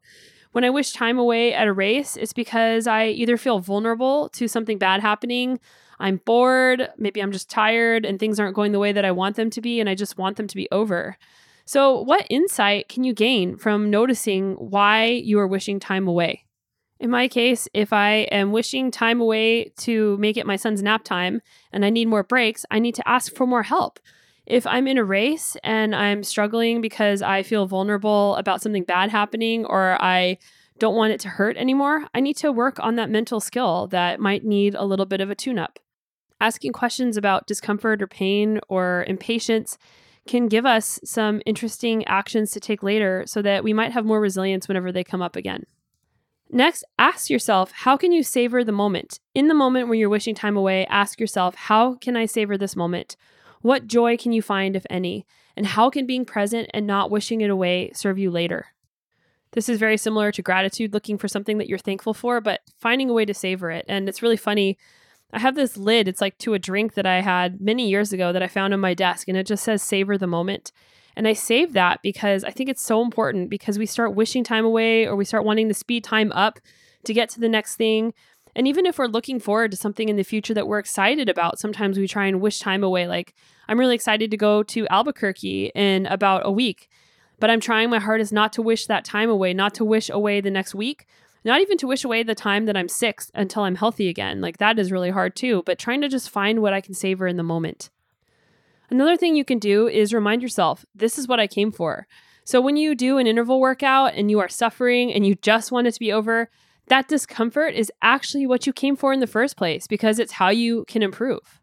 When 0.52 0.62
I 0.62 0.70
wish 0.70 0.92
time 0.92 1.18
away 1.18 1.52
at 1.52 1.66
a 1.66 1.72
race, 1.72 2.16
it's 2.16 2.32
because 2.32 2.86
I 2.86 3.06
either 3.06 3.36
feel 3.36 3.58
vulnerable 3.58 4.28
to 4.30 4.46
something 4.46 4.78
bad 4.78 5.00
happening, 5.00 5.58
I'm 5.98 6.20
bored, 6.24 6.90
maybe 6.96 7.20
I'm 7.20 7.32
just 7.32 7.50
tired 7.50 8.04
and 8.04 8.20
things 8.20 8.38
aren't 8.38 8.54
going 8.54 8.72
the 8.72 8.78
way 8.78 8.92
that 8.92 9.04
I 9.04 9.10
want 9.10 9.36
them 9.36 9.50
to 9.50 9.60
be, 9.60 9.80
and 9.80 9.88
I 9.88 9.94
just 9.94 10.18
want 10.18 10.36
them 10.36 10.46
to 10.46 10.56
be 10.56 10.68
over. 10.70 11.16
So, 11.64 12.00
what 12.02 12.26
insight 12.28 12.88
can 12.88 13.04
you 13.04 13.14
gain 13.14 13.56
from 13.56 13.90
noticing 13.90 14.54
why 14.54 15.06
you 15.06 15.38
are 15.38 15.46
wishing 15.46 15.80
time 15.80 16.06
away? 16.06 16.44
In 17.00 17.10
my 17.10 17.28
case, 17.28 17.68
if 17.74 17.92
I 17.92 18.28
am 18.30 18.52
wishing 18.52 18.90
time 18.90 19.20
away 19.20 19.72
to 19.78 20.16
make 20.18 20.36
it 20.36 20.46
my 20.46 20.56
son's 20.56 20.82
nap 20.82 21.04
time 21.04 21.40
and 21.72 21.84
I 21.84 21.90
need 21.90 22.06
more 22.06 22.22
breaks, 22.22 22.64
I 22.70 22.78
need 22.78 22.94
to 22.94 23.08
ask 23.08 23.34
for 23.34 23.46
more 23.46 23.64
help. 23.64 23.98
If 24.46 24.66
I'm 24.66 24.86
in 24.86 24.98
a 24.98 25.04
race 25.04 25.56
and 25.64 25.94
I'm 25.94 26.22
struggling 26.22 26.80
because 26.80 27.22
I 27.22 27.42
feel 27.42 27.66
vulnerable 27.66 28.36
about 28.36 28.62
something 28.62 28.84
bad 28.84 29.10
happening 29.10 29.64
or 29.64 30.00
I 30.00 30.38
don't 30.78 30.96
want 30.96 31.12
it 31.12 31.20
to 31.20 31.28
hurt 31.28 31.56
anymore, 31.56 32.06
I 32.14 32.20
need 32.20 32.36
to 32.38 32.52
work 32.52 32.78
on 32.80 32.96
that 32.96 33.10
mental 33.10 33.40
skill 33.40 33.86
that 33.88 34.20
might 34.20 34.44
need 34.44 34.74
a 34.74 34.84
little 34.84 35.06
bit 35.06 35.20
of 35.20 35.30
a 35.30 35.34
tune 35.34 35.58
up. 35.58 35.78
Asking 36.40 36.72
questions 36.72 37.16
about 37.16 37.46
discomfort 37.46 38.02
or 38.02 38.06
pain 38.06 38.60
or 38.68 39.04
impatience 39.08 39.78
can 40.26 40.48
give 40.48 40.66
us 40.66 41.00
some 41.04 41.40
interesting 41.46 42.04
actions 42.06 42.50
to 42.50 42.60
take 42.60 42.82
later 42.82 43.24
so 43.26 43.40
that 43.42 43.64
we 43.64 43.72
might 43.72 43.92
have 43.92 44.04
more 44.04 44.20
resilience 44.20 44.68
whenever 44.68 44.90
they 44.90 45.04
come 45.04 45.22
up 45.22 45.36
again. 45.36 45.64
Next, 46.50 46.84
ask 46.98 47.30
yourself, 47.30 47.72
how 47.72 47.96
can 47.96 48.12
you 48.12 48.22
savor 48.22 48.62
the 48.62 48.72
moment? 48.72 49.18
In 49.34 49.48
the 49.48 49.54
moment 49.54 49.88
when 49.88 49.98
you're 49.98 50.08
wishing 50.08 50.34
time 50.34 50.56
away, 50.56 50.86
ask 50.86 51.18
yourself, 51.18 51.54
how 51.54 51.94
can 51.94 52.16
I 52.16 52.26
savor 52.26 52.56
this 52.56 52.76
moment? 52.76 53.16
What 53.62 53.86
joy 53.86 54.16
can 54.16 54.32
you 54.32 54.42
find, 54.42 54.76
if 54.76 54.86
any? 54.90 55.26
And 55.56 55.66
how 55.66 55.90
can 55.90 56.06
being 56.06 56.24
present 56.24 56.70
and 56.74 56.86
not 56.86 57.10
wishing 57.10 57.40
it 57.40 57.50
away 57.50 57.90
serve 57.94 58.18
you 58.18 58.30
later? 58.30 58.66
This 59.52 59.68
is 59.68 59.78
very 59.78 59.96
similar 59.96 60.32
to 60.32 60.42
gratitude, 60.42 60.92
looking 60.92 61.16
for 61.16 61.28
something 61.28 61.58
that 61.58 61.68
you're 61.68 61.78
thankful 61.78 62.12
for, 62.12 62.40
but 62.40 62.60
finding 62.80 63.08
a 63.08 63.12
way 63.12 63.24
to 63.24 63.32
savor 63.32 63.70
it. 63.70 63.84
And 63.88 64.08
it's 64.08 64.22
really 64.22 64.36
funny. 64.36 64.76
I 65.32 65.38
have 65.38 65.54
this 65.54 65.76
lid, 65.76 66.08
it's 66.08 66.20
like 66.20 66.38
to 66.38 66.54
a 66.54 66.58
drink 66.58 66.94
that 66.94 67.06
I 67.06 67.20
had 67.20 67.60
many 67.60 67.88
years 67.88 68.12
ago 68.12 68.32
that 68.32 68.42
I 68.42 68.48
found 68.48 68.74
on 68.74 68.80
my 68.80 68.94
desk, 68.94 69.28
and 69.28 69.36
it 69.36 69.46
just 69.46 69.64
says 69.64 69.82
savor 69.82 70.18
the 70.18 70.26
moment. 70.26 70.72
And 71.16 71.28
I 71.28 71.32
save 71.32 71.72
that 71.74 72.00
because 72.02 72.44
I 72.44 72.50
think 72.50 72.68
it's 72.68 72.82
so 72.82 73.02
important 73.02 73.50
because 73.50 73.78
we 73.78 73.86
start 73.86 74.14
wishing 74.14 74.44
time 74.44 74.64
away 74.64 75.06
or 75.06 75.16
we 75.16 75.24
start 75.24 75.44
wanting 75.44 75.68
to 75.68 75.74
speed 75.74 76.04
time 76.04 76.32
up 76.32 76.58
to 77.04 77.14
get 77.14 77.28
to 77.30 77.40
the 77.40 77.48
next 77.48 77.76
thing. 77.76 78.12
And 78.56 78.68
even 78.68 78.86
if 78.86 78.98
we're 78.98 79.06
looking 79.06 79.40
forward 79.40 79.70
to 79.72 79.76
something 79.76 80.08
in 80.08 80.16
the 80.16 80.22
future 80.22 80.54
that 80.54 80.68
we're 80.68 80.78
excited 80.78 81.28
about, 81.28 81.58
sometimes 81.58 81.98
we 81.98 82.06
try 82.06 82.26
and 82.26 82.40
wish 82.40 82.60
time 82.60 82.84
away. 82.84 83.06
Like, 83.06 83.34
I'm 83.68 83.78
really 83.78 83.94
excited 83.94 84.30
to 84.30 84.36
go 84.36 84.62
to 84.64 84.86
Albuquerque 84.88 85.72
in 85.74 86.06
about 86.06 86.42
a 86.44 86.52
week, 86.52 86.88
but 87.40 87.50
I'm 87.50 87.60
trying 87.60 87.90
my 87.90 87.98
hardest 87.98 88.32
not 88.32 88.52
to 88.54 88.62
wish 88.62 88.86
that 88.86 89.04
time 89.04 89.28
away, 89.28 89.54
not 89.54 89.74
to 89.74 89.84
wish 89.84 90.08
away 90.08 90.40
the 90.40 90.50
next 90.50 90.74
week, 90.74 91.06
not 91.44 91.60
even 91.60 91.76
to 91.78 91.86
wish 91.86 92.04
away 92.04 92.22
the 92.22 92.34
time 92.34 92.66
that 92.66 92.76
I'm 92.76 92.88
sick 92.88 93.22
until 93.34 93.64
I'm 93.64 93.74
healthy 93.74 94.08
again. 94.08 94.40
Like, 94.40 94.58
that 94.58 94.78
is 94.78 94.92
really 94.92 95.10
hard 95.10 95.34
too, 95.34 95.62
but 95.66 95.78
trying 95.78 96.00
to 96.02 96.08
just 96.08 96.30
find 96.30 96.62
what 96.62 96.72
I 96.72 96.80
can 96.80 96.94
savor 96.94 97.26
in 97.26 97.36
the 97.36 97.42
moment. 97.42 97.90
Another 98.94 99.16
thing 99.16 99.34
you 99.34 99.44
can 99.44 99.58
do 99.58 99.88
is 99.88 100.14
remind 100.14 100.40
yourself 100.40 100.84
this 100.94 101.18
is 101.18 101.26
what 101.26 101.40
I 101.40 101.48
came 101.48 101.72
for. 101.72 102.06
So 102.44 102.60
when 102.60 102.76
you 102.76 102.94
do 102.94 103.18
an 103.18 103.26
interval 103.26 103.58
workout 103.58 104.14
and 104.14 104.30
you 104.30 104.38
are 104.38 104.48
suffering 104.48 105.12
and 105.12 105.26
you 105.26 105.34
just 105.34 105.72
want 105.72 105.88
it 105.88 105.94
to 105.94 105.98
be 105.98 106.12
over, 106.12 106.48
that 106.86 107.08
discomfort 107.08 107.74
is 107.74 107.90
actually 108.02 108.46
what 108.46 108.68
you 108.68 108.72
came 108.72 108.94
for 108.94 109.12
in 109.12 109.18
the 109.18 109.26
first 109.26 109.56
place 109.56 109.88
because 109.88 110.20
it's 110.20 110.34
how 110.34 110.50
you 110.50 110.84
can 110.86 111.02
improve. 111.02 111.60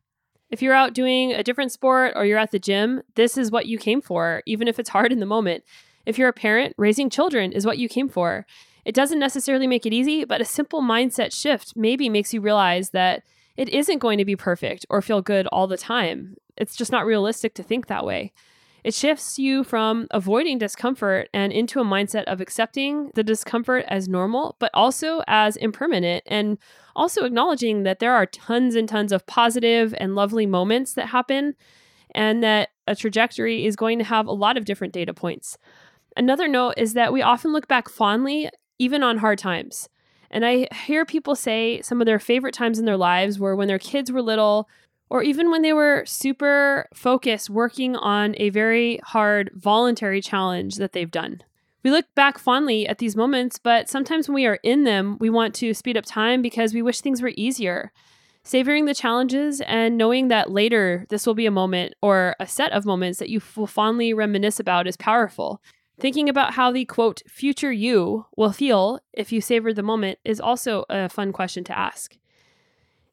If 0.49 0.61
you're 0.61 0.73
out 0.73 0.93
doing 0.93 1.31
a 1.31 1.41
different 1.41 1.71
sport 1.71 2.11
or 2.17 2.25
you're 2.25 2.37
at 2.37 2.51
the 2.51 2.59
gym, 2.59 3.01
this 3.15 3.37
is 3.37 3.49
what 3.49 3.65
you 3.65 3.77
came 3.77 4.01
for, 4.01 4.43
even 4.45 4.67
if 4.67 4.77
it's 4.77 4.89
hard 4.89 5.13
in 5.13 5.21
the 5.21 5.25
moment. 5.25 5.63
If 6.05 6.17
you're 6.17 6.27
a 6.27 6.33
parent, 6.33 6.75
raising 6.77 7.09
children 7.09 7.53
is 7.53 7.65
what 7.65 7.77
you 7.77 7.87
came 7.87 8.09
for. 8.09 8.45
It 8.83 8.93
doesn't 8.93 9.19
necessarily 9.19 9.67
make 9.67 9.85
it 9.85 9.93
easy, 9.93 10.25
but 10.25 10.41
a 10.41 10.45
simple 10.45 10.81
mindset 10.81 11.31
shift 11.31 11.77
maybe 11.77 12.09
makes 12.09 12.33
you 12.33 12.41
realize 12.41 12.89
that 12.89 13.23
it 13.61 13.69
isn't 13.69 13.99
going 13.99 14.17
to 14.17 14.25
be 14.25 14.35
perfect 14.35 14.87
or 14.89 15.03
feel 15.03 15.21
good 15.21 15.45
all 15.51 15.67
the 15.67 15.77
time. 15.77 16.35
It's 16.57 16.75
just 16.75 16.91
not 16.91 17.05
realistic 17.05 17.53
to 17.53 17.63
think 17.63 17.85
that 17.85 18.03
way. 18.03 18.33
It 18.83 18.95
shifts 18.95 19.37
you 19.37 19.63
from 19.63 20.07
avoiding 20.09 20.57
discomfort 20.57 21.29
and 21.31 21.53
into 21.53 21.79
a 21.79 21.85
mindset 21.85 22.23
of 22.23 22.41
accepting 22.41 23.11
the 23.13 23.23
discomfort 23.23 23.85
as 23.87 24.09
normal, 24.09 24.55
but 24.57 24.71
also 24.73 25.21
as 25.27 25.57
impermanent, 25.57 26.23
and 26.25 26.57
also 26.95 27.23
acknowledging 27.23 27.83
that 27.83 27.99
there 27.99 28.15
are 28.15 28.25
tons 28.25 28.73
and 28.73 28.89
tons 28.89 29.11
of 29.11 29.27
positive 29.27 29.93
and 29.99 30.15
lovely 30.15 30.47
moments 30.47 30.95
that 30.95 31.09
happen, 31.09 31.53
and 32.15 32.43
that 32.43 32.69
a 32.87 32.95
trajectory 32.95 33.67
is 33.67 33.75
going 33.75 33.99
to 33.99 34.05
have 34.05 34.25
a 34.25 34.31
lot 34.31 34.57
of 34.57 34.65
different 34.65 34.91
data 34.91 35.13
points. 35.13 35.59
Another 36.17 36.47
note 36.47 36.73
is 36.77 36.93
that 36.93 37.13
we 37.13 37.21
often 37.21 37.53
look 37.53 37.67
back 37.67 37.89
fondly, 37.89 38.49
even 38.79 39.03
on 39.03 39.19
hard 39.19 39.37
times. 39.37 39.87
And 40.31 40.45
I 40.45 40.67
hear 40.85 41.05
people 41.05 41.35
say 41.35 41.81
some 41.81 42.01
of 42.01 42.05
their 42.05 42.19
favorite 42.19 42.53
times 42.53 42.79
in 42.79 42.85
their 42.85 42.97
lives 42.97 43.37
were 43.37 43.55
when 43.55 43.67
their 43.67 43.77
kids 43.77 44.11
were 44.11 44.21
little, 44.21 44.67
or 45.09 45.21
even 45.21 45.51
when 45.51 45.61
they 45.61 45.73
were 45.73 46.03
super 46.05 46.87
focused 46.93 47.49
working 47.49 47.97
on 47.97 48.33
a 48.37 48.49
very 48.49 48.99
hard 49.03 49.51
voluntary 49.53 50.21
challenge 50.21 50.77
that 50.77 50.93
they've 50.93 51.11
done. 51.11 51.41
We 51.83 51.91
look 51.91 52.05
back 52.15 52.37
fondly 52.37 52.87
at 52.87 52.99
these 52.99 53.15
moments, 53.15 53.59
but 53.59 53.89
sometimes 53.89 54.29
when 54.29 54.35
we 54.35 54.45
are 54.45 54.59
in 54.63 54.85
them, 54.85 55.17
we 55.19 55.29
want 55.29 55.53
to 55.55 55.73
speed 55.73 55.97
up 55.97 56.05
time 56.05 56.41
because 56.41 56.73
we 56.73 56.81
wish 56.81 57.01
things 57.01 57.21
were 57.21 57.33
easier. 57.35 57.91
Savoring 58.43 58.85
the 58.85 58.95
challenges 58.95 59.61
and 59.61 59.97
knowing 59.97 60.29
that 60.29 60.49
later 60.49 61.05
this 61.09 61.27
will 61.27 61.33
be 61.33 61.45
a 61.45 61.51
moment 61.51 61.93
or 62.01 62.35
a 62.39 62.47
set 62.47 62.71
of 62.71 62.85
moments 62.85 63.19
that 63.19 63.29
you 63.29 63.41
will 63.55 63.67
fondly 63.67 64.13
reminisce 64.13 64.59
about 64.59 64.87
is 64.87 64.97
powerful. 64.97 65.61
Thinking 66.01 66.29
about 66.29 66.55
how 66.55 66.71
the 66.71 66.83
quote, 66.85 67.21
future 67.27 67.71
you 67.71 68.25
will 68.35 68.51
feel 68.51 68.99
if 69.13 69.31
you 69.31 69.39
savor 69.39 69.71
the 69.71 69.83
moment 69.83 70.17
is 70.25 70.41
also 70.41 70.83
a 70.89 71.07
fun 71.07 71.31
question 71.31 71.63
to 71.65 71.77
ask. 71.77 72.17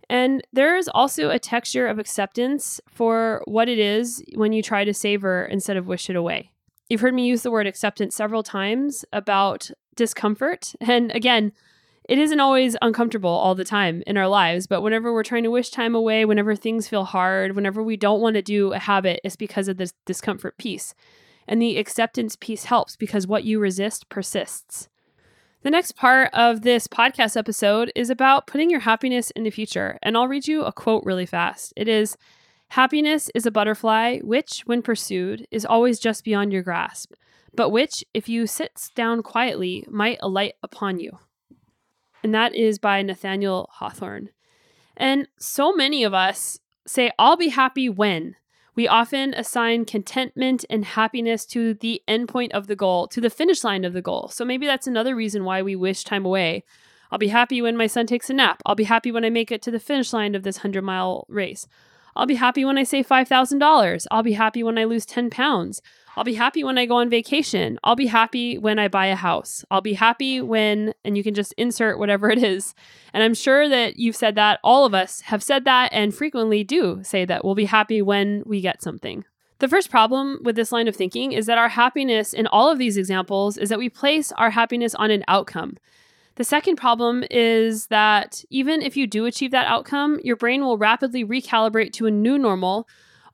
And 0.08 0.42
there 0.54 0.74
is 0.74 0.88
also 0.88 1.28
a 1.28 1.38
texture 1.38 1.86
of 1.86 1.98
acceptance 1.98 2.80
for 2.88 3.42
what 3.44 3.68
it 3.68 3.78
is 3.78 4.24
when 4.36 4.54
you 4.54 4.62
try 4.62 4.86
to 4.86 4.94
savor 4.94 5.44
instead 5.44 5.76
of 5.76 5.86
wish 5.86 6.08
it 6.08 6.16
away. 6.16 6.50
You've 6.88 7.02
heard 7.02 7.12
me 7.12 7.26
use 7.26 7.42
the 7.42 7.50
word 7.50 7.66
acceptance 7.66 8.16
several 8.16 8.42
times 8.42 9.04
about 9.12 9.70
discomfort. 9.94 10.72
And 10.80 11.12
again, 11.12 11.52
it 12.08 12.18
isn't 12.18 12.40
always 12.40 12.74
uncomfortable 12.80 13.28
all 13.28 13.54
the 13.54 13.66
time 13.66 14.02
in 14.06 14.16
our 14.16 14.28
lives, 14.28 14.66
but 14.66 14.80
whenever 14.80 15.12
we're 15.12 15.24
trying 15.24 15.42
to 15.42 15.50
wish 15.50 15.68
time 15.68 15.94
away, 15.94 16.24
whenever 16.24 16.56
things 16.56 16.88
feel 16.88 17.04
hard, 17.04 17.54
whenever 17.54 17.82
we 17.82 17.98
don't 17.98 18.22
want 18.22 18.36
to 18.36 18.42
do 18.42 18.72
a 18.72 18.78
habit, 18.78 19.20
it's 19.24 19.36
because 19.36 19.68
of 19.68 19.76
this 19.76 19.92
discomfort 20.06 20.56
piece. 20.56 20.94
And 21.48 21.60
the 21.60 21.78
acceptance 21.78 22.36
piece 22.36 22.64
helps 22.64 22.94
because 22.94 23.26
what 23.26 23.42
you 23.42 23.58
resist 23.58 24.08
persists. 24.08 24.88
The 25.62 25.70
next 25.70 25.96
part 25.96 26.30
of 26.32 26.62
this 26.62 26.86
podcast 26.86 27.36
episode 27.36 27.90
is 27.96 28.10
about 28.10 28.46
putting 28.46 28.70
your 28.70 28.80
happiness 28.80 29.30
in 29.32 29.42
the 29.42 29.50
future. 29.50 29.98
And 30.02 30.16
I'll 30.16 30.28
read 30.28 30.46
you 30.46 30.62
a 30.62 30.72
quote 30.72 31.04
really 31.04 31.26
fast. 31.26 31.72
It 31.74 31.88
is 31.88 32.16
Happiness 32.72 33.30
is 33.34 33.46
a 33.46 33.50
butterfly, 33.50 34.18
which, 34.18 34.62
when 34.66 34.82
pursued, 34.82 35.46
is 35.50 35.64
always 35.64 35.98
just 35.98 36.22
beyond 36.22 36.52
your 36.52 36.62
grasp, 36.62 37.14
but 37.54 37.70
which, 37.70 38.04
if 38.12 38.28
you 38.28 38.46
sit 38.46 38.90
down 38.94 39.22
quietly, 39.22 39.84
might 39.88 40.18
alight 40.20 40.54
upon 40.62 41.00
you. 41.00 41.18
And 42.22 42.34
that 42.34 42.54
is 42.54 42.78
by 42.78 43.00
Nathaniel 43.00 43.70
Hawthorne. 43.72 44.28
And 44.96 45.28
so 45.38 45.72
many 45.72 46.04
of 46.04 46.12
us 46.12 46.58
say, 46.86 47.10
I'll 47.18 47.36
be 47.36 47.48
happy 47.48 47.88
when. 47.88 48.36
We 48.78 48.86
often 48.86 49.34
assign 49.34 49.86
contentment 49.86 50.64
and 50.70 50.84
happiness 50.84 51.44
to 51.46 51.74
the 51.74 52.00
endpoint 52.06 52.52
of 52.52 52.68
the 52.68 52.76
goal, 52.76 53.08
to 53.08 53.20
the 53.20 53.28
finish 53.28 53.64
line 53.64 53.84
of 53.84 53.92
the 53.92 54.00
goal. 54.00 54.28
So 54.28 54.44
maybe 54.44 54.66
that's 54.66 54.86
another 54.86 55.16
reason 55.16 55.42
why 55.42 55.62
we 55.62 55.74
wish 55.74 56.04
time 56.04 56.24
away. 56.24 56.62
I'll 57.10 57.18
be 57.18 57.26
happy 57.26 57.60
when 57.60 57.76
my 57.76 57.88
son 57.88 58.06
takes 58.06 58.30
a 58.30 58.34
nap. 58.34 58.62
I'll 58.64 58.76
be 58.76 58.84
happy 58.84 59.10
when 59.10 59.24
I 59.24 59.30
make 59.30 59.50
it 59.50 59.62
to 59.62 59.72
the 59.72 59.80
finish 59.80 60.12
line 60.12 60.36
of 60.36 60.44
this 60.44 60.58
100 60.58 60.82
mile 60.82 61.26
race. 61.28 61.66
I'll 62.14 62.26
be 62.26 62.36
happy 62.36 62.64
when 62.64 62.78
I 62.78 62.84
save 62.84 63.08
$5,000. 63.08 64.06
I'll 64.12 64.22
be 64.22 64.34
happy 64.34 64.62
when 64.62 64.78
I 64.78 64.84
lose 64.84 65.04
10 65.04 65.28
pounds. 65.28 65.82
I'll 66.18 66.24
be 66.24 66.34
happy 66.34 66.64
when 66.64 66.78
I 66.78 66.86
go 66.86 66.96
on 66.96 67.08
vacation. 67.08 67.78
I'll 67.84 67.94
be 67.94 68.08
happy 68.08 68.58
when 68.58 68.80
I 68.80 68.88
buy 68.88 69.06
a 69.06 69.14
house. 69.14 69.64
I'll 69.70 69.80
be 69.80 69.92
happy 69.92 70.40
when, 70.40 70.92
and 71.04 71.16
you 71.16 71.22
can 71.22 71.32
just 71.32 71.52
insert 71.52 71.96
whatever 71.96 72.28
it 72.28 72.42
is. 72.42 72.74
And 73.14 73.22
I'm 73.22 73.34
sure 73.34 73.68
that 73.68 74.00
you've 74.00 74.16
said 74.16 74.34
that. 74.34 74.58
All 74.64 74.84
of 74.84 74.94
us 74.94 75.20
have 75.20 75.44
said 75.44 75.64
that 75.66 75.90
and 75.92 76.12
frequently 76.12 76.64
do 76.64 76.98
say 77.04 77.24
that 77.24 77.44
we'll 77.44 77.54
be 77.54 77.66
happy 77.66 78.02
when 78.02 78.42
we 78.44 78.60
get 78.60 78.82
something. 78.82 79.24
The 79.60 79.68
first 79.68 79.92
problem 79.92 80.40
with 80.42 80.56
this 80.56 80.72
line 80.72 80.88
of 80.88 80.96
thinking 80.96 81.30
is 81.30 81.46
that 81.46 81.56
our 81.56 81.68
happiness 81.68 82.32
in 82.32 82.48
all 82.48 82.68
of 82.68 82.78
these 82.78 82.96
examples 82.96 83.56
is 83.56 83.68
that 83.68 83.78
we 83.78 83.88
place 83.88 84.32
our 84.32 84.50
happiness 84.50 84.96
on 84.96 85.12
an 85.12 85.22
outcome. 85.28 85.76
The 86.34 86.42
second 86.42 86.76
problem 86.76 87.22
is 87.30 87.86
that 87.88 88.44
even 88.50 88.82
if 88.82 88.96
you 88.96 89.06
do 89.06 89.26
achieve 89.26 89.52
that 89.52 89.68
outcome, 89.68 90.18
your 90.24 90.34
brain 90.34 90.62
will 90.62 90.78
rapidly 90.78 91.24
recalibrate 91.24 91.92
to 91.92 92.06
a 92.06 92.10
new 92.10 92.38
normal 92.38 92.88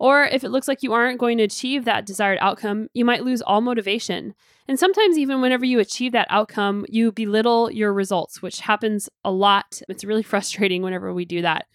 Or 0.04 0.24
if 0.24 0.44
it 0.44 0.50
looks 0.50 0.68
like 0.68 0.82
you 0.82 0.92
aren't 0.92 1.18
going 1.18 1.38
to 1.38 1.44
achieve 1.44 1.86
that 1.86 2.04
desired 2.04 2.36
outcome, 2.42 2.88
you 2.92 3.06
might 3.06 3.24
lose 3.24 3.40
all 3.40 3.62
motivation. 3.62 4.34
And 4.68 4.78
sometimes, 4.78 5.16
even 5.16 5.40
whenever 5.40 5.64
you 5.64 5.78
achieve 5.78 6.12
that 6.12 6.26
outcome, 6.28 6.84
you 6.90 7.10
belittle 7.10 7.70
your 7.70 7.90
results, 7.90 8.42
which 8.42 8.60
happens 8.60 9.08
a 9.24 9.30
lot. 9.30 9.80
It's 9.88 10.04
really 10.04 10.22
frustrating 10.32 10.82
whenever 10.82 11.14
we 11.14 11.24
do 11.24 11.40
that. 11.40 11.68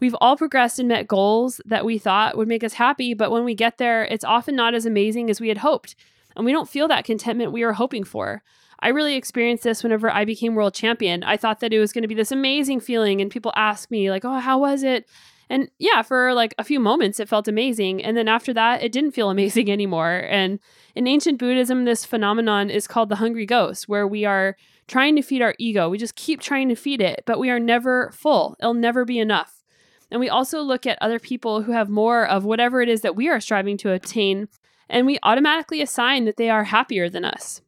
We've 0.00 0.14
all 0.20 0.36
progressed 0.36 0.80
and 0.80 0.88
met 0.88 1.08
goals 1.08 1.62
that 1.64 1.86
we 1.86 1.96
thought 1.96 2.36
would 2.36 2.46
make 2.46 2.62
us 2.62 2.74
happy, 2.74 3.14
but 3.14 3.30
when 3.30 3.42
we 3.42 3.54
get 3.54 3.78
there, 3.78 4.04
it's 4.04 4.22
often 4.22 4.54
not 4.54 4.74
as 4.74 4.84
amazing 4.84 5.30
as 5.30 5.40
we 5.40 5.48
had 5.48 5.58
hoped. 5.58 5.96
And 6.36 6.44
we 6.44 6.52
don't 6.52 6.68
feel 6.68 6.88
that 6.88 7.06
contentment 7.06 7.52
we 7.52 7.64
were 7.64 7.72
hoping 7.72 8.04
for. 8.04 8.42
I 8.80 8.88
really 8.88 9.14
experienced 9.14 9.64
this 9.64 9.82
whenever 9.82 10.10
I 10.10 10.26
became 10.26 10.56
world 10.56 10.74
champion. 10.74 11.24
I 11.24 11.38
thought 11.38 11.60
that 11.60 11.72
it 11.72 11.78
was 11.78 11.94
going 11.94 12.02
to 12.02 12.08
be 12.08 12.14
this 12.14 12.32
amazing 12.32 12.80
feeling, 12.80 13.22
and 13.22 13.30
people 13.30 13.52
ask 13.56 13.90
me, 13.90 14.10
like, 14.10 14.26
oh, 14.26 14.40
how 14.40 14.58
was 14.58 14.82
it? 14.82 15.06
And 15.52 15.70
yeah, 15.78 16.00
for 16.00 16.32
like 16.32 16.54
a 16.56 16.64
few 16.64 16.80
moments, 16.80 17.20
it 17.20 17.28
felt 17.28 17.46
amazing. 17.46 18.02
And 18.02 18.16
then 18.16 18.26
after 18.26 18.54
that, 18.54 18.82
it 18.82 18.90
didn't 18.90 19.10
feel 19.10 19.28
amazing 19.36 19.70
anymore. 19.70 20.26
And 20.30 20.58
in 20.94 21.06
ancient 21.06 21.38
Buddhism, 21.38 21.84
this 21.84 22.06
phenomenon 22.06 22.70
is 22.70 22.88
called 22.88 23.10
the 23.10 23.16
hungry 23.16 23.44
ghost, 23.44 23.86
where 23.86 24.08
we 24.08 24.24
are 24.24 24.56
trying 24.88 25.14
to 25.16 25.22
feed 25.22 25.42
our 25.42 25.54
ego. 25.58 25.90
We 25.90 25.98
just 25.98 26.16
keep 26.16 26.40
trying 26.40 26.70
to 26.70 26.74
feed 26.74 27.02
it, 27.02 27.24
but 27.26 27.38
we 27.38 27.50
are 27.50 27.60
never 27.60 28.10
full. 28.12 28.56
It'll 28.60 28.72
never 28.72 29.04
be 29.04 29.18
enough. 29.18 29.62
And 30.10 30.20
we 30.20 30.30
also 30.30 30.62
look 30.62 30.86
at 30.86 30.96
other 31.02 31.18
people 31.18 31.62
who 31.62 31.72
have 31.72 31.90
more 31.90 32.26
of 32.26 32.44
whatever 32.44 32.80
it 32.80 32.88
is 32.88 33.02
that 33.02 33.16
we 33.16 33.28
are 33.28 33.40
striving 33.40 33.76
to 33.78 33.92
attain, 33.92 34.48
and 34.88 35.06
we 35.06 35.18
automatically 35.22 35.82
assign 35.82 36.24
that 36.24 36.38
they 36.38 36.48
are 36.48 36.64
happier 36.64 37.10
than 37.10 37.26
us. 37.26 37.60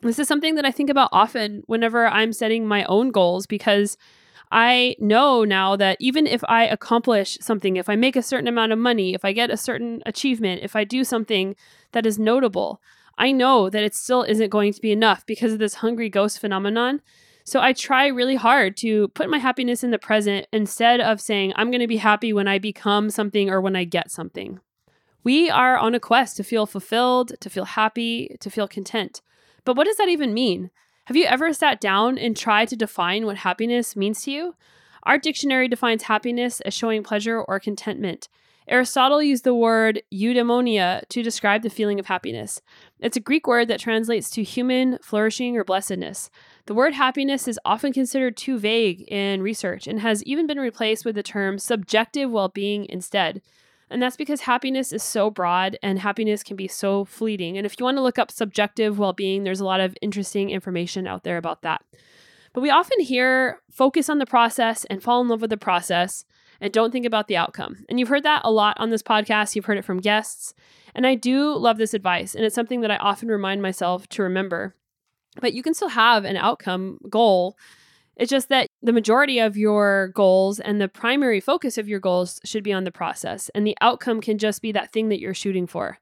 This 0.00 0.18
is 0.18 0.28
something 0.28 0.54
that 0.54 0.64
I 0.64 0.70
think 0.70 0.88
about 0.88 1.10
often 1.12 1.62
whenever 1.66 2.06
I'm 2.06 2.32
setting 2.32 2.66
my 2.66 2.84
own 2.84 3.10
goals 3.10 3.46
because 3.46 3.98
I 4.52 4.96
know 4.98 5.44
now 5.44 5.76
that 5.76 5.96
even 5.98 6.26
if 6.26 6.44
I 6.46 6.66
accomplish 6.66 7.38
something, 7.40 7.76
if 7.76 7.88
I 7.88 7.96
make 7.96 8.16
a 8.16 8.22
certain 8.22 8.48
amount 8.48 8.72
of 8.72 8.78
money, 8.78 9.14
if 9.14 9.24
I 9.24 9.32
get 9.32 9.50
a 9.50 9.56
certain 9.56 10.02
achievement, 10.04 10.60
if 10.62 10.76
I 10.76 10.84
do 10.84 11.04
something 11.04 11.56
that 11.92 12.04
is 12.04 12.18
notable, 12.18 12.82
I 13.16 13.32
know 13.32 13.70
that 13.70 13.82
it 13.82 13.94
still 13.94 14.24
isn't 14.24 14.50
going 14.50 14.74
to 14.74 14.80
be 14.82 14.92
enough 14.92 15.24
because 15.24 15.54
of 15.54 15.58
this 15.58 15.76
hungry 15.76 16.10
ghost 16.10 16.38
phenomenon. 16.38 17.00
So 17.44 17.60
I 17.60 17.72
try 17.72 18.06
really 18.08 18.36
hard 18.36 18.76
to 18.78 19.08
put 19.08 19.30
my 19.30 19.38
happiness 19.38 19.82
in 19.82 19.90
the 19.90 19.98
present 19.98 20.46
instead 20.52 21.00
of 21.00 21.18
saying, 21.18 21.54
I'm 21.56 21.70
going 21.70 21.80
to 21.80 21.86
be 21.86 21.96
happy 21.96 22.34
when 22.34 22.46
I 22.46 22.58
become 22.58 23.08
something 23.08 23.48
or 23.48 23.58
when 23.58 23.74
I 23.74 23.84
get 23.84 24.10
something. 24.10 24.60
We 25.24 25.48
are 25.48 25.78
on 25.78 25.94
a 25.94 26.00
quest 26.00 26.36
to 26.36 26.44
feel 26.44 26.66
fulfilled, 26.66 27.32
to 27.40 27.48
feel 27.48 27.64
happy, 27.64 28.36
to 28.40 28.50
feel 28.50 28.68
content. 28.68 29.22
But 29.64 29.76
what 29.76 29.86
does 29.86 29.96
that 29.96 30.08
even 30.10 30.34
mean? 30.34 30.70
Have 31.06 31.16
you 31.16 31.24
ever 31.24 31.52
sat 31.52 31.80
down 31.80 32.16
and 32.16 32.36
tried 32.36 32.68
to 32.68 32.76
define 32.76 33.26
what 33.26 33.38
happiness 33.38 33.96
means 33.96 34.22
to 34.22 34.30
you? 34.30 34.54
Our 35.02 35.18
dictionary 35.18 35.66
defines 35.66 36.04
happiness 36.04 36.60
as 36.60 36.74
showing 36.74 37.02
pleasure 37.02 37.40
or 37.40 37.58
contentment. 37.58 38.28
Aristotle 38.68 39.20
used 39.20 39.42
the 39.42 39.52
word 39.52 40.00
eudaimonia 40.14 41.02
to 41.08 41.24
describe 41.24 41.62
the 41.62 41.70
feeling 41.70 41.98
of 41.98 42.06
happiness. 42.06 42.60
It's 43.00 43.16
a 43.16 43.20
Greek 43.20 43.48
word 43.48 43.66
that 43.66 43.80
translates 43.80 44.30
to 44.30 44.44
human, 44.44 44.98
flourishing, 45.02 45.56
or 45.56 45.64
blessedness. 45.64 46.30
The 46.66 46.74
word 46.74 46.94
happiness 46.94 47.48
is 47.48 47.58
often 47.64 47.92
considered 47.92 48.36
too 48.36 48.60
vague 48.60 49.02
in 49.08 49.42
research 49.42 49.88
and 49.88 49.98
has 49.98 50.22
even 50.22 50.46
been 50.46 50.60
replaced 50.60 51.04
with 51.04 51.16
the 51.16 51.24
term 51.24 51.58
subjective 51.58 52.30
well 52.30 52.48
being 52.48 52.86
instead. 52.88 53.42
And 53.92 54.02
that's 54.02 54.16
because 54.16 54.40
happiness 54.42 54.92
is 54.92 55.02
so 55.02 55.30
broad 55.30 55.78
and 55.82 55.98
happiness 55.98 56.42
can 56.42 56.56
be 56.56 56.68
so 56.68 57.04
fleeting. 57.04 57.56
And 57.56 57.66
if 57.66 57.78
you 57.78 57.84
want 57.84 57.98
to 57.98 58.02
look 58.02 58.18
up 58.18 58.30
subjective 58.30 58.98
well 58.98 59.12
being, 59.12 59.44
there's 59.44 59.60
a 59.60 59.64
lot 59.64 59.80
of 59.80 59.96
interesting 60.00 60.50
information 60.50 61.06
out 61.06 61.24
there 61.24 61.36
about 61.36 61.62
that. 61.62 61.82
But 62.52 62.62
we 62.62 62.70
often 62.70 63.00
hear 63.00 63.60
focus 63.70 64.08
on 64.08 64.18
the 64.18 64.26
process 64.26 64.84
and 64.86 65.02
fall 65.02 65.20
in 65.20 65.28
love 65.28 65.40
with 65.40 65.50
the 65.50 65.56
process 65.56 66.24
and 66.60 66.72
don't 66.72 66.92
think 66.92 67.06
about 67.06 67.28
the 67.28 67.36
outcome. 67.36 67.84
And 67.88 67.98
you've 67.98 68.08
heard 68.08 68.22
that 68.22 68.42
a 68.44 68.50
lot 68.50 68.78
on 68.78 68.90
this 68.90 69.02
podcast, 69.02 69.54
you've 69.54 69.64
heard 69.64 69.78
it 69.78 69.84
from 69.84 70.00
guests. 70.00 70.54
And 70.94 71.06
I 71.06 71.14
do 71.14 71.54
love 71.56 71.78
this 71.78 71.94
advice, 71.94 72.34
and 72.34 72.44
it's 72.44 72.54
something 72.54 72.82
that 72.82 72.90
I 72.90 72.96
often 72.96 73.28
remind 73.28 73.62
myself 73.62 74.06
to 74.10 74.22
remember. 74.22 74.76
But 75.40 75.54
you 75.54 75.62
can 75.62 75.74
still 75.74 75.88
have 75.88 76.24
an 76.24 76.36
outcome 76.36 76.98
goal. 77.08 77.56
It's 78.16 78.30
just 78.30 78.50
that 78.50 78.68
the 78.82 78.92
majority 78.92 79.38
of 79.38 79.56
your 79.56 80.08
goals 80.08 80.58
and 80.58 80.80
the 80.80 80.88
primary 80.88 81.40
focus 81.40 81.78
of 81.78 81.88
your 81.88 82.00
goals 82.00 82.40
should 82.44 82.64
be 82.64 82.72
on 82.72 82.84
the 82.84 82.90
process, 82.90 83.48
and 83.54 83.66
the 83.66 83.76
outcome 83.80 84.20
can 84.20 84.38
just 84.38 84.60
be 84.60 84.72
that 84.72 84.92
thing 84.92 85.08
that 85.08 85.20
you're 85.20 85.34
shooting 85.34 85.66
for. 85.66 85.98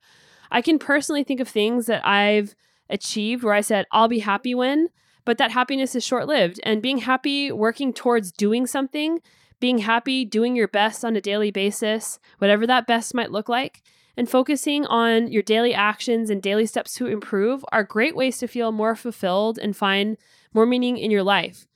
I 0.50 0.62
can 0.62 0.78
personally 0.78 1.22
think 1.22 1.40
of 1.40 1.48
things 1.48 1.86
that 1.86 2.06
I've 2.06 2.54
achieved 2.88 3.44
where 3.44 3.54
I 3.54 3.60
said, 3.60 3.86
I'll 3.92 4.08
be 4.08 4.20
happy 4.20 4.54
when, 4.54 4.88
but 5.24 5.38
that 5.38 5.52
happiness 5.52 5.94
is 5.94 6.04
short 6.04 6.26
lived. 6.26 6.58
And 6.64 6.82
being 6.82 6.98
happy 6.98 7.52
working 7.52 7.92
towards 7.92 8.32
doing 8.32 8.66
something, 8.66 9.20
being 9.60 9.78
happy 9.78 10.24
doing 10.24 10.56
your 10.56 10.68
best 10.68 11.04
on 11.04 11.14
a 11.14 11.20
daily 11.20 11.50
basis, 11.50 12.18
whatever 12.38 12.66
that 12.66 12.86
best 12.86 13.14
might 13.14 13.30
look 13.30 13.48
like, 13.48 13.82
and 14.16 14.28
focusing 14.28 14.86
on 14.86 15.30
your 15.30 15.42
daily 15.42 15.74
actions 15.74 16.30
and 16.30 16.42
daily 16.42 16.66
steps 16.66 16.94
to 16.94 17.06
improve 17.06 17.64
are 17.70 17.84
great 17.84 18.16
ways 18.16 18.38
to 18.38 18.48
feel 18.48 18.72
more 18.72 18.96
fulfilled 18.96 19.58
and 19.58 19.76
find 19.76 20.16
more 20.52 20.66
meaning 20.66 20.96
in 20.96 21.10
your 21.10 21.22
life. 21.22 21.66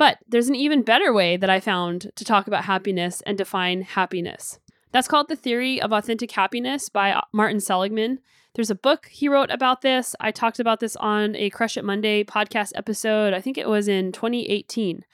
But 0.00 0.16
there's 0.26 0.48
an 0.48 0.54
even 0.54 0.80
better 0.80 1.12
way 1.12 1.36
that 1.36 1.50
I 1.50 1.60
found 1.60 2.10
to 2.16 2.24
talk 2.24 2.46
about 2.46 2.64
happiness 2.64 3.20
and 3.26 3.36
define 3.36 3.82
happiness. 3.82 4.58
That's 4.92 5.06
called 5.06 5.28
The 5.28 5.36
Theory 5.36 5.78
of 5.78 5.92
Authentic 5.92 6.30
Happiness 6.30 6.88
by 6.88 7.20
Martin 7.34 7.60
Seligman. 7.60 8.20
There's 8.54 8.70
a 8.70 8.74
book 8.74 9.08
he 9.10 9.28
wrote 9.28 9.50
about 9.50 9.82
this. 9.82 10.16
I 10.18 10.30
talked 10.30 10.58
about 10.58 10.80
this 10.80 10.96
on 10.96 11.36
a 11.36 11.50
Crush 11.50 11.76
It 11.76 11.84
Monday 11.84 12.24
podcast 12.24 12.72
episode. 12.76 13.34
I 13.34 13.42
think 13.42 13.58
it 13.58 13.68
was 13.68 13.88
in 13.88 14.10
2018. 14.10 15.04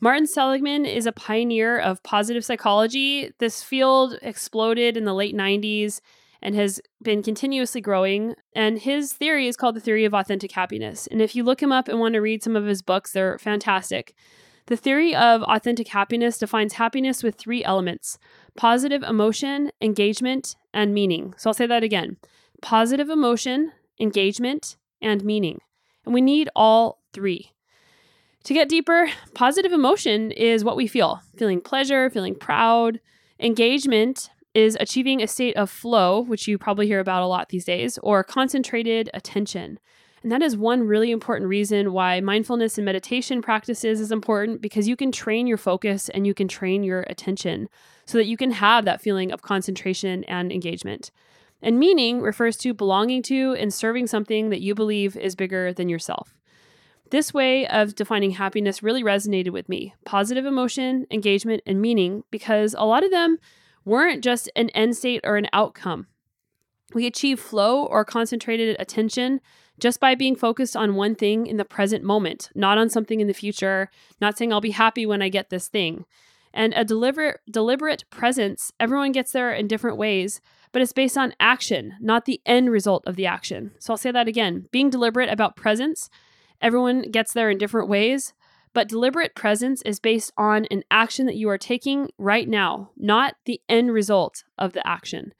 Martin 0.00 0.26
Seligman 0.26 0.86
is 0.86 1.04
a 1.04 1.12
pioneer 1.12 1.78
of 1.78 2.02
positive 2.02 2.42
psychology. 2.42 3.32
This 3.38 3.62
field 3.62 4.16
exploded 4.22 4.96
in 4.96 5.04
the 5.04 5.12
late 5.12 5.36
90s 5.36 6.00
and 6.42 6.54
has 6.54 6.80
been 7.02 7.22
continuously 7.22 7.80
growing. 7.80 8.34
And 8.54 8.78
his 8.78 9.12
theory 9.12 9.46
is 9.46 9.56
called 9.56 9.76
the 9.76 9.80
theory 9.80 10.04
of 10.04 10.12
authentic 10.12 10.52
happiness. 10.52 11.06
And 11.06 11.22
if 11.22 11.36
you 11.36 11.44
look 11.44 11.62
him 11.62 11.72
up 11.72 11.88
and 11.88 12.00
want 12.00 12.14
to 12.14 12.20
read 12.20 12.42
some 12.42 12.56
of 12.56 12.66
his 12.66 12.82
books, 12.82 13.12
they're 13.12 13.38
fantastic. 13.38 14.14
The 14.66 14.76
theory 14.76 15.14
of 15.14 15.42
authentic 15.42 15.88
happiness 15.88 16.38
defines 16.38 16.74
happiness 16.74 17.22
with 17.22 17.36
three 17.36 17.64
elements 17.64 18.18
positive 18.56 19.02
emotion, 19.02 19.70
engagement, 19.80 20.56
and 20.74 20.92
meaning. 20.92 21.34
So 21.36 21.50
I'll 21.50 21.54
say 21.54 21.66
that 21.66 21.82
again 21.82 22.16
positive 22.60 23.08
emotion, 23.08 23.72
engagement, 24.00 24.76
and 25.00 25.24
meaning. 25.24 25.60
And 26.04 26.14
we 26.14 26.20
need 26.20 26.48
all 26.54 27.00
three. 27.12 27.52
To 28.44 28.54
get 28.54 28.68
deeper, 28.68 29.08
positive 29.34 29.72
emotion 29.72 30.32
is 30.32 30.64
what 30.64 30.76
we 30.76 30.86
feel 30.86 31.20
feeling 31.36 31.60
pleasure, 31.60 32.10
feeling 32.10 32.34
proud. 32.34 33.00
Engagement 33.38 34.30
is 34.54 34.76
achieving 34.80 35.22
a 35.22 35.26
state 35.26 35.56
of 35.56 35.70
flow, 35.70 36.20
which 36.20 36.46
you 36.46 36.58
probably 36.58 36.86
hear 36.86 37.00
about 37.00 37.22
a 37.22 37.26
lot 37.26 37.48
these 37.48 37.64
days, 37.64 37.98
or 38.02 38.22
concentrated 38.22 39.08
attention. 39.14 39.78
And 40.22 40.30
that 40.30 40.42
is 40.42 40.56
one 40.56 40.86
really 40.86 41.10
important 41.10 41.48
reason 41.48 41.92
why 41.92 42.20
mindfulness 42.20 42.78
and 42.78 42.84
meditation 42.84 43.42
practices 43.42 44.00
is 44.00 44.12
important 44.12 44.62
because 44.62 44.86
you 44.86 44.94
can 44.94 45.10
train 45.10 45.46
your 45.46 45.56
focus 45.56 46.08
and 46.10 46.26
you 46.26 46.34
can 46.34 46.46
train 46.46 46.84
your 46.84 47.00
attention 47.08 47.68
so 48.06 48.18
that 48.18 48.26
you 48.26 48.36
can 48.36 48.52
have 48.52 48.84
that 48.84 49.00
feeling 49.00 49.32
of 49.32 49.42
concentration 49.42 50.22
and 50.24 50.52
engagement. 50.52 51.10
And 51.60 51.78
meaning 51.78 52.20
refers 52.20 52.56
to 52.58 52.74
belonging 52.74 53.22
to 53.24 53.54
and 53.54 53.72
serving 53.72 54.06
something 54.06 54.50
that 54.50 54.60
you 54.60 54.74
believe 54.74 55.16
is 55.16 55.34
bigger 55.34 55.72
than 55.72 55.88
yourself. 55.88 56.36
This 57.10 57.34
way 57.34 57.66
of 57.66 57.94
defining 57.94 58.32
happiness 58.32 58.82
really 58.82 59.02
resonated 59.02 59.50
with 59.50 59.68
me 59.68 59.94
positive 60.04 60.46
emotion, 60.46 61.06
engagement, 61.10 61.62
and 61.66 61.80
meaning 61.80 62.24
because 62.30 62.74
a 62.78 62.86
lot 62.86 63.04
of 63.04 63.10
them 63.10 63.38
weren't 63.84 64.22
just 64.22 64.50
an 64.56 64.70
end 64.70 64.96
state 64.96 65.20
or 65.24 65.36
an 65.36 65.48
outcome. 65.52 66.06
We 66.94 67.06
achieve 67.06 67.40
flow 67.40 67.84
or 67.84 68.04
concentrated 68.04 68.76
attention 68.78 69.40
just 69.80 69.98
by 69.98 70.14
being 70.14 70.36
focused 70.36 70.76
on 70.76 70.94
one 70.94 71.14
thing 71.14 71.46
in 71.46 71.56
the 71.56 71.64
present 71.64 72.04
moment, 72.04 72.50
not 72.54 72.78
on 72.78 72.90
something 72.90 73.20
in 73.20 73.26
the 73.26 73.32
future, 73.32 73.90
not 74.20 74.36
saying 74.36 74.52
I'll 74.52 74.60
be 74.60 74.70
happy 74.70 75.06
when 75.06 75.22
I 75.22 75.28
get 75.28 75.50
this 75.50 75.68
thing. 75.68 76.04
And 76.54 76.74
a 76.74 76.84
deliberate 76.84 77.40
deliberate 77.50 78.04
presence, 78.10 78.72
everyone 78.78 79.12
gets 79.12 79.32
there 79.32 79.52
in 79.52 79.68
different 79.68 79.96
ways, 79.96 80.42
but 80.70 80.82
it's 80.82 80.92
based 80.92 81.16
on 81.16 81.34
action, 81.40 81.94
not 82.00 82.26
the 82.26 82.42
end 82.44 82.70
result 82.70 83.02
of 83.06 83.16
the 83.16 83.26
action. 83.26 83.72
So 83.78 83.94
I'll 83.94 83.98
say 83.98 84.12
that 84.12 84.28
again. 84.28 84.68
Being 84.70 84.90
deliberate 84.90 85.30
about 85.30 85.56
presence 85.56 86.10
Everyone 86.62 87.02
gets 87.10 87.32
there 87.32 87.50
in 87.50 87.58
different 87.58 87.88
ways, 87.88 88.32
but 88.72 88.88
deliberate 88.88 89.34
presence 89.34 89.82
is 89.82 90.00
based 90.00 90.32
on 90.36 90.66
an 90.66 90.82
action 90.90 91.26
that 91.26 91.36
you 91.36 91.48
are 91.48 91.58
taking 91.58 92.10
right 92.18 92.48
now, 92.48 92.90
not 92.96 93.34
the 93.44 93.60
end 93.68 93.92
result 93.92 94.44
of 94.58 94.72
the 94.72 94.86
action. 94.86 95.32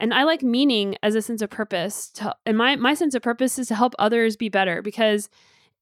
And 0.00 0.14
I 0.14 0.22
like 0.22 0.42
meaning 0.42 0.96
as 1.02 1.14
a 1.14 1.22
sense 1.22 1.42
of 1.42 1.50
purpose. 1.50 2.08
To, 2.10 2.34
and 2.46 2.56
my, 2.56 2.76
my 2.76 2.94
sense 2.94 3.14
of 3.14 3.22
purpose 3.22 3.58
is 3.58 3.68
to 3.68 3.74
help 3.74 3.94
others 3.98 4.36
be 4.36 4.48
better 4.48 4.80
because 4.80 5.28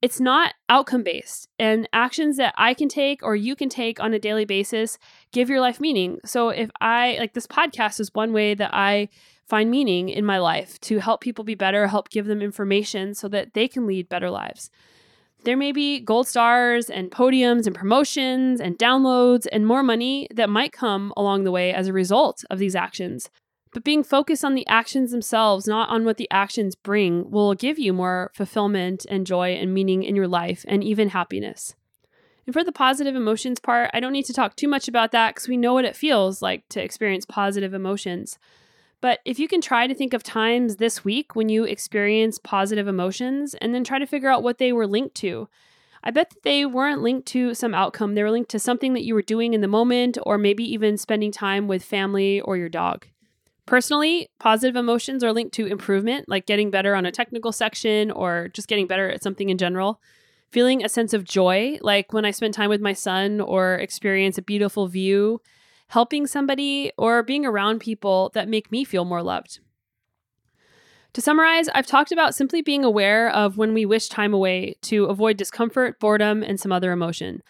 it's 0.03 0.21
not 0.21 0.55
outcome 0.69 1.03
based. 1.03 1.49
And 1.59 1.89
actions 1.93 2.37
that 2.39 2.55
I 2.57 2.75
can 2.75 2.89
take 2.89 3.23
or 3.23 3.37
you 3.37 3.55
can 3.57 3.69
take 3.69 4.01
on 4.01 4.15
a 4.15 4.19
daily 4.19 4.45
basis 4.45 4.99
give 5.33 5.51
your 5.51 5.61
life 5.61 5.81
meaning. 5.81 6.19
So 6.25 6.49
if 6.49 6.71
I, 6.81 7.17
like 7.19 7.35
this 7.35 7.47
podcast 7.47 8.01
is 8.01 8.15
one 8.15 8.33
way 8.33 8.55
that 8.55 8.71
I 8.73 9.09
find 9.47 9.71
meaning 9.71 10.09
in 10.09 10.25
my 10.25 10.39
life 10.39 10.81
to 10.81 10.99
help 10.99 11.21
people 11.21 11.45
be 11.45 11.55
better, 11.55 11.87
help 11.87 12.09
give 12.09 12.27
them 12.27 12.43
information 12.43 13.15
so 13.15 13.29
that 13.29 13.55
they 13.55 13.69
can 13.69 13.87
lead 13.87 14.09
better 14.09 14.31
lives. 14.31 14.71
There 15.47 15.57
may 15.57 15.71
be 15.71 16.01
gold 16.01 16.27
stars 16.27 16.91
and 16.91 17.09
podiums 17.09 17.69
and 17.69 17.75
promotions 17.77 18.61
and 18.61 18.77
downloads 18.77 19.47
and 19.53 19.65
more 19.65 19.85
money 19.85 20.27
that 20.35 20.51
might 20.51 20.73
come 20.73 21.13
along 21.17 21.45
the 21.45 21.53
way 21.53 21.73
as 21.73 21.87
a 21.87 21.93
result 21.93 22.45
of 22.51 22.59
these 22.59 22.75
actions. 22.75 23.31
But 23.73 23.85
being 23.85 24.03
focused 24.03 24.45
on 24.45 24.57
the 24.57 24.67
actions 24.67 25.13
themselves, 25.13 25.69
not 25.69 25.89
on 25.89 26.05
what 26.05 26.17
the 26.17 26.29
actions 26.33 26.75
bring, 26.75 27.31
will 27.31 27.55
give 27.55 27.79
you 27.79 27.93
more 27.93 28.33
fulfillment 28.35 29.07
and 29.09 29.25
joy 29.25 29.51
and 29.51 29.73
meaning 29.73 30.03
in 30.03 30.17
your 30.17 30.27
life 30.27 30.65
and 30.67 30.83
even 30.83 31.11
happiness. 31.11 31.77
And 32.45 32.53
for 32.53 32.65
the 32.65 32.73
positive 32.73 33.15
emotions 33.15 33.61
part, 33.61 33.91
I 33.95 34.01
don't 34.01 34.13
need 34.13 34.25
to 34.25 34.33
talk 34.33 34.57
too 34.57 34.67
much 34.67 34.89
about 34.89 35.13
that 35.13 35.37
because 35.37 35.47
we 35.47 35.57
know 35.57 35.75
what 35.75 35.85
it 35.85 35.95
feels 35.95 36.43
like 36.43 36.69
to 36.71 36.83
experience 36.83 37.25
positive 37.25 37.73
emotions. 37.73 38.37
But 39.01 39.21
if 39.25 39.39
you 39.39 39.47
can 39.47 39.61
try 39.61 39.87
to 39.87 39.95
think 39.95 40.15
of 40.15 40.23
times 40.23 40.77
this 40.77 41.05
week 41.05 41.37
when 41.37 41.49
you 41.49 41.65
experience 41.65 42.39
positive 42.39 42.89
emotions 42.89 43.55
and 43.55 43.75
then 43.75 43.85
try 43.85 43.99
to 43.99 44.07
figure 44.07 44.31
out 44.31 44.43
what 44.43 44.59
they 44.59 44.73
were 44.73 44.87
linked 44.87 45.15
to, 45.17 45.49
I 46.03 46.11
bet 46.11 46.31
that 46.31 46.43
they 46.45 46.65
weren't 46.65 47.03
linked 47.03 47.27
to 47.29 47.53
some 47.55 47.75
outcome. 47.75 48.15
They 48.15 48.23
were 48.23 48.31
linked 48.31 48.51
to 48.53 48.59
something 48.59 48.95
that 48.95 49.05
you 49.05 49.15
were 49.15 49.23
doing 49.23 49.55
in 49.55 49.61
the 49.61 49.69
moment 49.69 50.19
or 50.23 50.39
maybe 50.39 50.65
even 50.65 50.97
spending 50.97 51.33
time 51.33 51.69
with 51.69 51.85
family 51.85 52.41
or 52.41 52.57
your 52.57 52.69
dog. 52.69 53.07
Personally, 53.67 54.29
positive 54.39 54.77
emotions 54.77 55.25
are 55.25 55.33
linked 55.33 55.53
to 55.55 55.67
improvement, 55.67 56.29
like 56.29 56.47
getting 56.47 56.71
better 56.71 56.95
on 56.95 57.05
a 57.05 57.11
technical 57.11 57.51
section 57.51 58.13
or 58.13 58.49
just 58.55 58.69
getting 58.69 58.87
better 58.87 59.11
at 59.11 59.23
something 59.23 59.51
in 59.51 59.59
general. 59.59 60.01
Feeling 60.53 60.85
a 60.85 60.89
sense 60.89 61.13
of 61.13 61.25
joy, 61.25 61.77
like 61.83 62.13
when 62.13 62.25
I 62.25 62.31
spend 62.31 62.55
time 62.55 62.71
with 62.71 62.81
my 62.81 62.93
son 62.93 63.41
or 63.41 63.75
experience 63.75 64.39
a 64.39 64.43
beautiful 64.43 64.87
view, 64.87 65.41
helping 65.89 66.27
somebody, 66.27 66.93
or 66.99 67.23
being 67.23 67.47
around 67.47 67.81
people 67.81 68.31
that 68.35 68.49
make 68.49 68.73
me 68.73 68.85
feel 68.85 69.05
more 69.05 69.23
loved. 69.23 69.61
To 71.17 71.23
summarize, 71.23 71.69
I've 71.71 71.87
talked 71.87 72.13
about 72.13 72.35
simply 72.35 72.61
being 72.61 72.85
aware 72.85 73.31
of 73.31 73.57
when 73.57 73.73
we 73.73 73.87
wish 73.87 74.09
time 74.09 74.35
away 74.35 74.77
to 74.83 75.07
avoid 75.07 75.39
discomfort, 75.39 75.99
boredom, 75.99 76.43
and 76.43 76.61
some 76.61 76.73
other 76.73 76.93
emotion. 76.93 77.43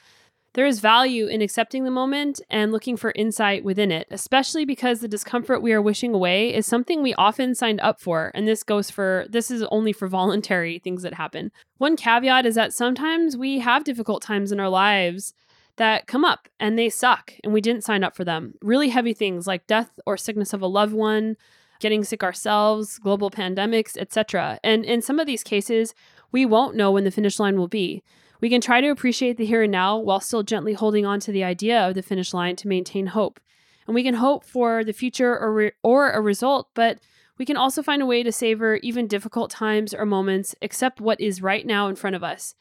There 0.56 0.64
is 0.64 0.80
value 0.80 1.26
in 1.26 1.42
accepting 1.42 1.84
the 1.84 1.90
moment 1.90 2.40
and 2.48 2.72
looking 2.72 2.96
for 2.96 3.12
insight 3.14 3.62
within 3.62 3.92
it, 3.92 4.06
especially 4.10 4.64
because 4.64 5.00
the 5.00 5.08
discomfort 5.08 5.60
we 5.60 5.74
are 5.74 5.82
wishing 5.82 6.14
away 6.14 6.54
is 6.54 6.64
something 6.64 7.02
we 7.02 7.12
often 7.14 7.54
signed 7.54 7.80
up 7.82 8.00
for. 8.00 8.30
And 8.34 8.48
this 8.48 8.62
goes 8.62 8.90
for, 8.90 9.26
this 9.28 9.50
is 9.50 9.64
only 9.64 9.92
for 9.92 10.08
voluntary 10.18 10.78
things 10.78 11.02
that 11.02 11.12
happen. 11.12 11.52
One 11.76 11.94
caveat 11.94 12.46
is 12.46 12.54
that 12.54 12.72
sometimes 12.72 13.36
we 13.36 13.58
have 13.58 13.84
difficult 13.84 14.22
times 14.22 14.50
in 14.50 14.58
our 14.58 14.70
lives 14.70 15.34
that 15.76 16.06
come 16.06 16.25
up 16.25 16.49
and 16.59 16.78
they 16.78 16.88
suck 16.88 17.35
and 17.45 17.52
we 17.52 17.61
didn't 17.61 17.85
sign 17.85 18.02
up 18.02 18.16
for 18.16 18.25
them. 18.25 18.54
Really 18.62 18.88
heavy 18.88 19.12
things 19.12 19.47
like 19.47 19.66
death 19.66 19.99
or 20.06 20.16
sickness 20.16 20.52
of 20.52 20.62
a 20.62 20.66
loved 20.66 20.95
one, 20.95 21.37
getting 21.80 22.04
sick 22.04 22.23
ourselves, 22.23 22.99
global 22.99 23.30
pandemics, 23.30 23.97
etc. 23.97 24.59
And 24.64 24.85
in 24.85 25.02
some 25.02 25.18
of 25.18 25.26
these 25.26 25.42
cases, 25.42 25.95
we 26.33 26.47
won't 26.47 26.76
know 26.76 26.90
when 26.90 27.04
the 27.04 27.11
finish 27.11 27.38
line 27.38 27.56
will 27.56 27.68
be. 27.68 28.02
We 28.40 28.50
can 28.50 28.61
try 28.61 28.80
to 28.80 28.88
appreciate 28.88 29.37
the 29.37 29.47
here 29.47 29.62
and 29.62 29.73
now 29.73 29.97
while 29.99 30.21
still 30.21 30.42
gently 30.42 30.75
holding 30.75 31.06
on 31.06 31.21
to 31.21 31.33
the 31.33 31.45
idea 31.45 31.88
of 31.88 31.95
the 31.95 32.02
finish 32.02 32.35
line 32.35 32.56
to 32.56 32.68
maintain 32.68 33.09
hope. 33.09 33.40
And 33.87 33.95
we 33.95 34.02
can 34.02 34.14
hope 34.14 34.45
for 34.45 34.85
the 34.85 34.92
future 34.92 35.38
or, 35.38 35.52
re- 35.52 35.73
or 35.83 36.11
a 36.11 36.21
result, 36.21 36.68
but 36.75 36.99
we 37.38 37.45
can 37.45 37.56
also 37.56 37.83
find 37.83 38.02
a 38.02 38.06
way 38.06 38.23
to 38.23 38.33
savor 38.33 38.76
even 38.76 39.06
difficult 39.06 39.50
times 39.50 39.95
or 39.95 40.06
moments, 40.06 40.54
accept 40.62 41.00
what 41.00 41.21
is 41.21 41.42
right 41.42 41.64
now 41.66 41.87
in 41.88 41.97
front 41.97 42.16
of 42.16 42.25
us, 42.25 42.54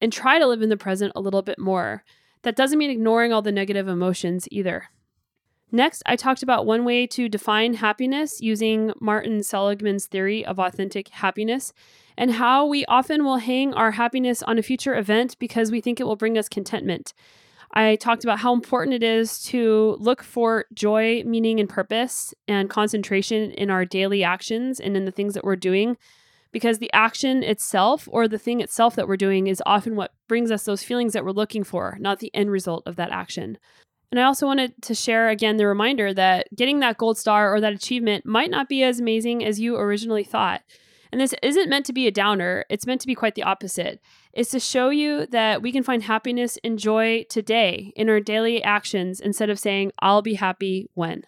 and 0.00 0.12
try 0.12 0.38
to 0.38 0.46
live 0.46 0.62
in 0.62 0.68
the 0.68 0.76
present 0.76 1.12
a 1.16 1.20
little 1.20 1.42
bit 1.42 1.58
more. 1.58 2.04
That 2.42 2.56
doesn't 2.56 2.78
mean 2.78 2.90
ignoring 2.90 3.32
all 3.32 3.42
the 3.42 3.52
negative 3.52 3.88
emotions 3.88 4.46
either. 4.50 4.88
Next, 5.70 6.02
I 6.06 6.16
talked 6.16 6.42
about 6.42 6.64
one 6.64 6.84
way 6.84 7.06
to 7.08 7.28
define 7.28 7.74
happiness 7.74 8.40
using 8.40 8.92
Martin 9.00 9.42
Seligman's 9.42 10.06
theory 10.06 10.44
of 10.44 10.58
authentic 10.58 11.08
happiness 11.08 11.74
and 12.16 12.32
how 12.32 12.64
we 12.64 12.86
often 12.86 13.22
will 13.22 13.36
hang 13.36 13.74
our 13.74 13.90
happiness 13.90 14.42
on 14.42 14.58
a 14.58 14.62
future 14.62 14.96
event 14.96 15.38
because 15.38 15.70
we 15.70 15.82
think 15.82 16.00
it 16.00 16.04
will 16.04 16.16
bring 16.16 16.38
us 16.38 16.48
contentment. 16.48 17.12
I 17.72 17.96
talked 17.96 18.24
about 18.24 18.38
how 18.38 18.54
important 18.54 18.94
it 18.94 19.02
is 19.02 19.42
to 19.44 19.96
look 20.00 20.22
for 20.22 20.64
joy, 20.72 21.22
meaning, 21.24 21.60
and 21.60 21.68
purpose 21.68 22.32
and 22.48 22.70
concentration 22.70 23.50
in 23.52 23.70
our 23.70 23.84
daily 23.84 24.24
actions 24.24 24.80
and 24.80 24.96
in 24.96 25.04
the 25.04 25.10
things 25.10 25.34
that 25.34 25.44
we're 25.44 25.56
doing 25.56 25.98
because 26.52 26.78
the 26.78 26.92
action 26.92 27.42
itself 27.42 28.08
or 28.10 28.26
the 28.26 28.38
thing 28.38 28.60
itself 28.60 28.96
that 28.96 29.06
we're 29.06 29.16
doing 29.16 29.46
is 29.46 29.62
often 29.66 29.96
what 29.96 30.14
brings 30.28 30.50
us 30.50 30.64
those 30.64 30.82
feelings 30.82 31.12
that 31.12 31.24
we're 31.24 31.30
looking 31.30 31.64
for, 31.64 31.96
not 32.00 32.20
the 32.20 32.34
end 32.34 32.50
result 32.50 32.82
of 32.86 32.96
that 32.96 33.10
action. 33.10 33.58
And 34.10 34.18
I 34.18 34.24
also 34.24 34.46
wanted 34.46 34.80
to 34.82 34.94
share 34.94 35.28
again 35.28 35.58
the 35.58 35.66
reminder 35.66 36.14
that 36.14 36.48
getting 36.54 36.80
that 36.80 36.96
gold 36.96 37.18
star 37.18 37.54
or 37.54 37.60
that 37.60 37.74
achievement 37.74 38.24
might 38.24 38.50
not 38.50 38.68
be 38.68 38.82
as 38.82 39.00
amazing 39.00 39.44
as 39.44 39.60
you 39.60 39.76
originally 39.76 40.24
thought. 40.24 40.62
And 41.12 41.20
this 41.20 41.34
isn't 41.42 41.70
meant 41.70 41.86
to 41.86 41.92
be 41.92 42.06
a 42.06 42.12
downer, 42.12 42.64
it's 42.68 42.86
meant 42.86 43.00
to 43.02 43.06
be 43.06 43.14
quite 43.14 43.34
the 43.34 43.42
opposite. 43.42 44.00
It's 44.32 44.50
to 44.50 44.60
show 44.60 44.90
you 44.90 45.26
that 45.26 45.62
we 45.62 45.72
can 45.72 45.82
find 45.82 46.02
happiness 46.02 46.58
and 46.62 46.78
joy 46.78 47.24
today 47.30 47.92
in 47.96 48.08
our 48.08 48.20
daily 48.20 48.62
actions 48.62 49.20
instead 49.20 49.50
of 49.50 49.58
saying, 49.58 49.92
I'll 50.00 50.22
be 50.22 50.34
happy 50.34 50.88
when. 50.94 51.24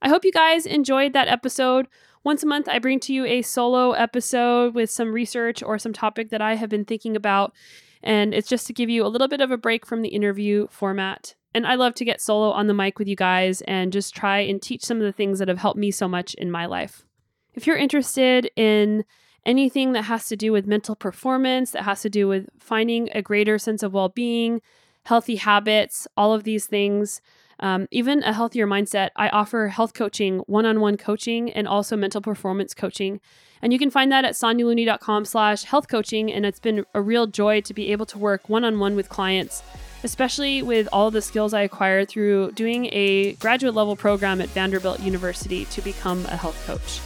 I 0.00 0.08
hope 0.08 0.24
you 0.24 0.32
guys 0.32 0.64
enjoyed 0.64 1.12
that 1.12 1.28
episode. 1.28 1.88
Once 2.28 2.42
a 2.42 2.46
month, 2.46 2.68
I 2.68 2.78
bring 2.78 3.00
to 3.00 3.14
you 3.14 3.24
a 3.24 3.40
solo 3.40 3.92
episode 3.92 4.74
with 4.74 4.90
some 4.90 5.14
research 5.14 5.62
or 5.62 5.78
some 5.78 5.94
topic 5.94 6.28
that 6.28 6.42
I 6.42 6.56
have 6.56 6.68
been 6.68 6.84
thinking 6.84 7.16
about. 7.16 7.54
And 8.02 8.34
it's 8.34 8.50
just 8.50 8.66
to 8.66 8.74
give 8.74 8.90
you 8.90 9.02
a 9.02 9.08
little 9.08 9.28
bit 9.28 9.40
of 9.40 9.50
a 9.50 9.56
break 9.56 9.86
from 9.86 10.02
the 10.02 10.10
interview 10.10 10.66
format. 10.68 11.34
And 11.54 11.66
I 11.66 11.76
love 11.76 11.94
to 11.94 12.04
get 12.04 12.20
solo 12.20 12.50
on 12.50 12.66
the 12.66 12.74
mic 12.74 12.98
with 12.98 13.08
you 13.08 13.16
guys 13.16 13.62
and 13.62 13.94
just 13.94 14.14
try 14.14 14.40
and 14.40 14.60
teach 14.60 14.84
some 14.84 14.98
of 14.98 15.04
the 15.04 15.12
things 15.12 15.38
that 15.38 15.48
have 15.48 15.56
helped 15.56 15.78
me 15.78 15.90
so 15.90 16.06
much 16.06 16.34
in 16.34 16.50
my 16.50 16.66
life. 16.66 17.06
If 17.54 17.66
you're 17.66 17.78
interested 17.78 18.50
in 18.56 19.06
anything 19.46 19.92
that 19.92 20.02
has 20.02 20.26
to 20.26 20.36
do 20.36 20.52
with 20.52 20.66
mental 20.66 20.96
performance, 20.96 21.70
that 21.70 21.84
has 21.84 22.02
to 22.02 22.10
do 22.10 22.28
with 22.28 22.50
finding 22.58 23.08
a 23.14 23.22
greater 23.22 23.58
sense 23.58 23.82
of 23.82 23.94
well 23.94 24.10
being, 24.10 24.60
healthy 25.06 25.36
habits, 25.36 26.06
all 26.14 26.34
of 26.34 26.44
these 26.44 26.66
things, 26.66 27.22
um, 27.60 27.88
even 27.90 28.22
a 28.22 28.32
healthier 28.32 28.66
mindset, 28.66 29.10
I 29.16 29.28
offer 29.28 29.68
health 29.68 29.94
coaching, 29.94 30.38
one 30.40 30.66
on 30.66 30.80
one 30.80 30.96
coaching, 30.96 31.50
and 31.52 31.66
also 31.66 31.96
mental 31.96 32.20
performance 32.20 32.74
coaching. 32.74 33.20
And 33.60 33.72
you 33.72 33.78
can 33.78 33.90
find 33.90 34.12
that 34.12 34.24
at 34.24 34.34
sonyalooney.com 34.34 35.24
slash 35.24 35.64
health 35.64 35.88
coaching. 35.88 36.32
And 36.32 36.46
it's 36.46 36.60
been 36.60 36.84
a 36.94 37.00
real 37.00 37.26
joy 37.26 37.60
to 37.62 37.74
be 37.74 37.90
able 37.92 38.06
to 38.06 38.18
work 38.18 38.48
one 38.48 38.64
on 38.64 38.78
one 38.78 38.94
with 38.94 39.08
clients, 39.08 39.62
especially 40.04 40.62
with 40.62 40.88
all 40.92 41.10
the 41.10 41.22
skills 41.22 41.52
I 41.52 41.62
acquired 41.62 42.08
through 42.08 42.52
doing 42.52 42.88
a 42.92 43.32
graduate 43.34 43.74
level 43.74 43.96
program 43.96 44.40
at 44.40 44.48
Vanderbilt 44.50 45.00
University 45.00 45.64
to 45.66 45.82
become 45.82 46.24
a 46.26 46.36
health 46.36 46.64
coach. 46.66 47.00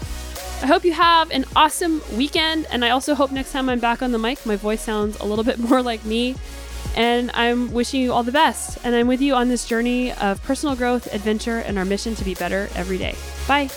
I 0.62 0.67
hope 0.67 0.85
you 0.85 0.93
have 0.93 1.31
an 1.33 1.45
awesome 1.57 2.03
weekend. 2.17 2.67
And 2.71 2.85
I 2.85 2.91
also 2.91 3.15
hope 3.15 3.33
next 3.33 3.53
time 3.53 3.69
I'm 3.69 3.81
back 3.81 4.03
on 4.03 4.12
the 4.12 4.19
mic, 4.19 4.45
my 4.47 4.57
voice 4.57 4.83
sounds 4.83 5.19
a 5.19 5.25
little 5.25 5.45
bit 5.45 5.59
more 5.71 5.83
like 5.83 6.05
me. 6.05 6.37
And 6.96 7.31
I'm 7.35 7.72
wishing 7.72 8.00
you 8.00 8.12
all 8.12 8.22
the 8.22 8.33
best. 8.33 8.78
And 8.85 8.94
I'm 8.94 9.07
with 9.07 9.20
you 9.20 9.35
on 9.35 9.48
this 9.48 9.66
journey 9.66 10.12
of 10.12 10.42
personal 10.42 10.76
growth, 10.76 11.12
adventure, 11.12 11.59
and 11.59 11.78
our 11.78 11.85
mission 11.85 12.14
to 12.16 12.24
be 12.24 12.35
better 12.35 12.68
every 12.74 12.98
day. 12.98 13.14
Bye. 13.46 13.70